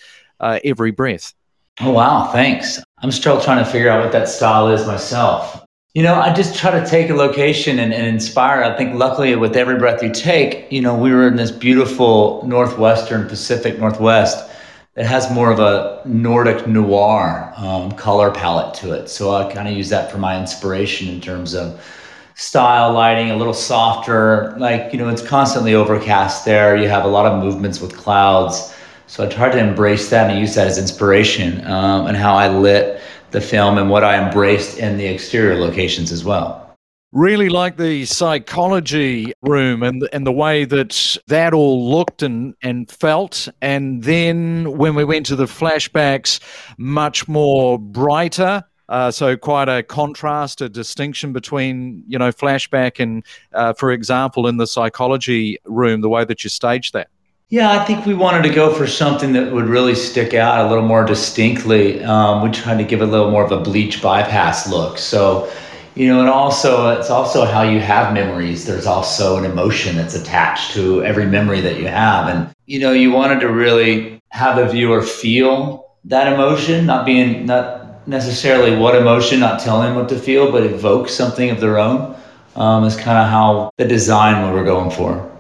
uh, 0.40 0.60
Every 0.64 0.92
Breath. 0.92 1.34
Oh, 1.78 1.90
wow. 1.90 2.30
Thanks. 2.32 2.82
I'm 3.02 3.12
still 3.12 3.38
trying 3.38 3.62
to 3.62 3.70
figure 3.70 3.90
out 3.90 4.02
what 4.02 4.12
that 4.12 4.30
style 4.30 4.68
is 4.68 4.86
myself. 4.86 5.62
You 5.92 6.02
know, 6.02 6.14
I 6.14 6.32
just 6.32 6.56
try 6.56 6.70
to 6.70 6.86
take 6.88 7.10
a 7.10 7.14
location 7.14 7.78
and, 7.78 7.92
and, 7.92 8.06
inspire. 8.06 8.62
I 8.62 8.74
think 8.78 8.94
luckily 8.94 9.36
with 9.36 9.54
every 9.54 9.76
breath 9.76 10.02
you 10.02 10.10
take, 10.10 10.72
you 10.72 10.80
know, 10.80 10.96
we 10.96 11.12
were 11.12 11.28
in 11.28 11.36
this 11.36 11.50
beautiful 11.50 12.42
northwestern 12.46 13.28
Pacific 13.28 13.78
Northwest 13.78 14.50
that 14.94 15.06
has 15.06 15.30
more 15.30 15.50
of 15.50 15.60
a 15.60 16.02
Nordic 16.04 16.66
noir 16.66 17.52
um, 17.56 17.92
color 17.92 18.30
palette 18.30 18.74
to 18.74 18.92
it. 18.92 19.08
So 19.08 19.32
I 19.34 19.50
kind 19.52 19.68
of 19.68 19.76
use 19.76 19.88
that 19.90 20.10
for 20.10 20.18
my 20.18 20.38
inspiration 20.38 21.08
in 21.08 21.20
terms 21.20 21.54
of 21.54 21.80
style, 22.34 22.92
lighting, 22.92 23.30
a 23.30 23.36
little 23.36 23.54
softer. 23.54 24.54
Like, 24.58 24.92
you 24.92 24.98
know, 24.98 25.08
it's 25.08 25.26
constantly 25.26 25.74
overcast 25.74 26.44
there. 26.44 26.76
You 26.76 26.88
have 26.88 27.04
a 27.04 27.08
lot 27.08 27.26
of 27.26 27.42
movements 27.42 27.80
with 27.80 27.96
clouds. 27.96 28.74
So 29.06 29.24
I 29.24 29.28
tried 29.28 29.52
to 29.52 29.58
embrace 29.58 30.10
that 30.10 30.30
and 30.30 30.38
use 30.38 30.54
that 30.54 30.66
as 30.66 30.78
inspiration 30.78 31.64
um, 31.66 32.06
and 32.06 32.16
how 32.16 32.34
I 32.34 32.48
lit 32.48 33.00
the 33.30 33.40
film 33.40 33.78
and 33.78 33.90
what 33.90 34.02
I 34.04 34.22
embraced 34.22 34.78
in 34.78 34.96
the 34.96 35.06
exterior 35.06 35.58
locations 35.58 36.10
as 36.10 36.24
well. 36.24 36.69
Really 37.12 37.48
like 37.48 37.76
the 37.76 38.04
psychology 38.04 39.32
room 39.42 39.82
and 39.82 40.08
and 40.12 40.24
the 40.24 40.32
way 40.32 40.64
that 40.64 41.18
that 41.26 41.52
all 41.52 41.90
looked 41.90 42.22
and 42.22 42.54
and 42.62 42.88
felt. 42.88 43.48
And 43.60 44.04
then 44.04 44.78
when 44.78 44.94
we 44.94 45.04
went 45.04 45.26
to 45.26 45.36
the 45.36 45.46
flashbacks, 45.46 46.40
much 46.78 47.26
more 47.26 47.78
brighter. 47.78 48.62
Uh, 48.88 49.08
so 49.08 49.36
quite 49.36 49.68
a 49.68 49.84
contrast, 49.84 50.60
a 50.60 50.68
distinction 50.68 51.32
between 51.32 52.02
you 52.08 52.18
know 52.18 52.30
flashback 52.30 52.98
and, 52.98 53.24
uh, 53.54 53.72
for 53.72 53.92
example, 53.92 54.48
in 54.48 54.56
the 54.56 54.66
psychology 54.66 55.58
room, 55.64 56.00
the 56.00 56.08
way 56.08 56.24
that 56.24 56.42
you 56.42 56.50
staged 56.50 56.92
that. 56.92 57.08
Yeah, 57.50 57.72
I 57.72 57.84
think 57.84 58.06
we 58.06 58.14
wanted 58.14 58.44
to 58.44 58.54
go 58.54 58.72
for 58.72 58.86
something 58.86 59.32
that 59.32 59.52
would 59.52 59.66
really 59.66 59.96
stick 59.96 60.34
out 60.34 60.64
a 60.64 60.68
little 60.68 60.86
more 60.86 61.04
distinctly. 61.04 62.00
Um, 62.04 62.42
we 62.42 62.50
tried 62.50 62.78
to 62.78 62.84
give 62.84 63.02
it 63.02 63.08
a 63.08 63.10
little 63.10 63.32
more 63.32 63.44
of 63.44 63.50
a 63.50 63.58
bleach 63.58 64.00
bypass 64.00 64.68
look. 64.70 64.98
So, 64.98 65.50
you 65.94 66.08
know, 66.08 66.20
and 66.20 66.28
also 66.28 66.98
it's 66.98 67.10
also 67.10 67.44
how 67.44 67.62
you 67.62 67.80
have 67.80 68.14
memories. 68.14 68.64
There's 68.64 68.86
also 68.86 69.36
an 69.36 69.44
emotion 69.44 69.96
that's 69.96 70.14
attached 70.14 70.72
to 70.72 71.02
every 71.04 71.26
memory 71.26 71.60
that 71.60 71.78
you 71.78 71.88
have, 71.88 72.28
and 72.28 72.54
you 72.66 72.78
know, 72.80 72.92
you 72.92 73.10
wanted 73.10 73.40
to 73.40 73.48
really 73.48 74.20
have 74.30 74.56
the 74.56 74.66
viewer 74.66 75.02
feel 75.02 75.90
that 76.04 76.32
emotion, 76.32 76.86
not 76.86 77.04
being 77.04 77.46
not 77.46 78.06
necessarily 78.06 78.76
what 78.76 78.94
emotion, 78.94 79.40
not 79.40 79.60
telling 79.60 79.88
them 79.88 79.96
what 79.96 80.08
to 80.08 80.18
feel, 80.18 80.50
but 80.50 80.62
evoke 80.62 81.08
something 81.08 81.50
of 81.50 81.60
their 81.60 81.78
own. 81.78 82.16
Um, 82.56 82.82
is 82.84 82.96
kind 82.96 83.16
of 83.16 83.28
how 83.28 83.70
the 83.76 83.84
design 83.84 84.44
we 84.44 84.58
were 84.58 84.64
going 84.64 84.90
for. 84.90 85.30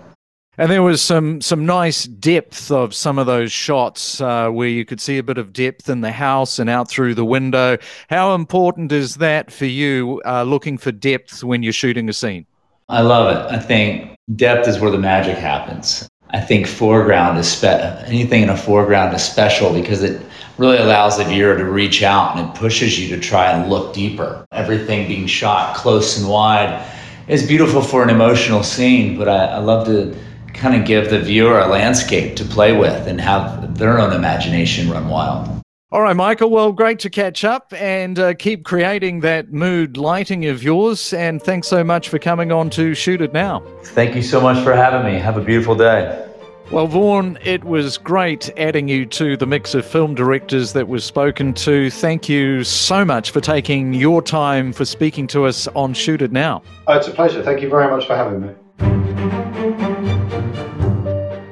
And 0.60 0.70
there 0.70 0.82
was 0.82 1.00
some 1.00 1.40
some 1.40 1.64
nice 1.64 2.04
depth 2.04 2.70
of 2.70 2.94
some 2.94 3.18
of 3.18 3.24
those 3.24 3.50
shots 3.50 4.20
uh, 4.20 4.50
where 4.50 4.68
you 4.68 4.84
could 4.84 5.00
see 5.00 5.16
a 5.16 5.22
bit 5.22 5.38
of 5.38 5.54
depth 5.54 5.88
in 5.88 6.02
the 6.02 6.12
house 6.12 6.58
and 6.58 6.68
out 6.68 6.86
through 6.86 7.14
the 7.14 7.24
window. 7.24 7.78
How 8.10 8.34
important 8.34 8.92
is 8.92 9.14
that 9.14 9.50
for 9.50 9.64
you, 9.64 10.20
uh, 10.26 10.42
looking 10.42 10.76
for 10.76 10.92
depth 10.92 11.42
when 11.42 11.62
you're 11.62 11.72
shooting 11.72 12.10
a 12.10 12.12
scene? 12.12 12.44
I 12.90 13.00
love 13.00 13.34
it. 13.34 13.50
I 13.50 13.58
think 13.58 14.14
depth 14.36 14.68
is 14.68 14.78
where 14.78 14.90
the 14.90 14.98
magic 14.98 15.38
happens. 15.38 16.06
I 16.28 16.42
think 16.42 16.66
foreground 16.66 17.38
is 17.38 17.50
spe- 17.50 18.04
anything 18.04 18.42
in 18.42 18.50
a 18.50 18.56
foreground 18.56 19.16
is 19.16 19.22
special 19.22 19.72
because 19.72 20.02
it 20.02 20.20
really 20.58 20.76
allows 20.76 21.16
the 21.16 21.24
viewer 21.24 21.56
to 21.56 21.64
reach 21.64 22.02
out 22.02 22.36
and 22.36 22.46
it 22.46 22.54
pushes 22.54 23.00
you 23.00 23.08
to 23.16 23.22
try 23.22 23.50
and 23.50 23.70
look 23.70 23.94
deeper. 23.94 24.44
Everything 24.52 25.08
being 25.08 25.26
shot 25.26 25.74
close 25.74 26.18
and 26.18 26.28
wide 26.28 26.86
is 27.28 27.46
beautiful 27.46 27.80
for 27.80 28.02
an 28.02 28.10
emotional 28.10 28.62
scene, 28.62 29.16
but 29.16 29.26
I, 29.26 29.46
I 29.46 29.58
love 29.58 29.86
to 29.86 30.14
kind 30.60 30.78
of 30.78 30.86
give 30.86 31.08
the 31.08 31.18
viewer 31.18 31.58
a 31.58 31.66
landscape 31.66 32.36
to 32.36 32.44
play 32.44 32.76
with 32.76 33.06
and 33.06 33.18
have 33.20 33.78
their 33.78 33.98
own 33.98 34.12
imagination 34.12 34.90
run 34.90 35.08
wild. 35.08 35.48
All 35.90 36.02
right, 36.02 36.14
Michael. 36.14 36.50
Well, 36.50 36.70
great 36.70 37.00
to 37.00 37.10
catch 37.10 37.44
up 37.44 37.72
and 37.72 38.16
uh, 38.18 38.34
keep 38.34 38.64
creating 38.64 39.20
that 39.20 39.52
mood 39.52 39.96
lighting 39.96 40.46
of 40.46 40.62
yours. 40.62 41.12
And 41.12 41.42
thanks 41.42 41.66
so 41.66 41.82
much 41.82 42.10
for 42.10 42.18
coming 42.18 42.52
on 42.52 42.70
to 42.70 42.94
Shoot 42.94 43.22
It 43.22 43.32
Now. 43.32 43.64
Thank 43.82 44.14
you 44.14 44.22
so 44.22 44.40
much 44.40 44.62
for 44.62 44.72
having 44.72 45.10
me. 45.10 45.18
Have 45.18 45.36
a 45.36 45.42
beautiful 45.42 45.74
day. 45.74 46.26
Well, 46.70 46.86
Vaughn, 46.86 47.36
it 47.42 47.64
was 47.64 47.98
great 47.98 48.48
adding 48.56 48.86
you 48.86 49.04
to 49.06 49.36
the 49.36 49.46
mix 49.46 49.74
of 49.74 49.84
film 49.84 50.14
directors 50.14 50.74
that 50.74 50.86
was 50.86 51.04
spoken 51.04 51.54
to. 51.54 51.90
Thank 51.90 52.28
you 52.28 52.62
so 52.62 53.04
much 53.04 53.32
for 53.32 53.40
taking 53.40 53.92
your 53.92 54.22
time 54.22 54.72
for 54.72 54.84
speaking 54.84 55.26
to 55.28 55.46
us 55.46 55.66
on 55.68 55.94
Shoot 55.94 56.22
It 56.22 56.30
Now. 56.30 56.62
Oh, 56.86 56.96
it's 56.96 57.08
a 57.08 57.12
pleasure. 57.12 57.42
Thank 57.42 57.62
you 57.62 57.68
very 57.68 57.90
much 57.90 58.06
for 58.06 58.14
having 58.14 58.42
me. 58.42 59.19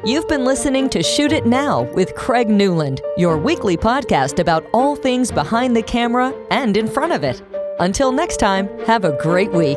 You've 0.08 0.26
been 0.26 0.46
listening 0.46 0.88
to 0.88 1.02
Shoot 1.02 1.32
It 1.32 1.44
Now 1.44 1.82
with 1.82 2.14
Craig 2.14 2.48
Newland, 2.48 3.02
your 3.18 3.36
weekly 3.36 3.76
podcast 3.76 4.38
about 4.38 4.64
all 4.72 4.96
things 4.96 5.30
behind 5.30 5.76
the 5.76 5.82
camera 5.82 6.32
and 6.50 6.78
in 6.78 6.88
front 6.88 7.12
of 7.12 7.24
it. 7.24 7.42
Until 7.78 8.10
next 8.10 8.38
time, 8.38 8.70
have 8.86 9.04
a 9.04 9.18
great 9.20 9.52
week. 9.52 9.76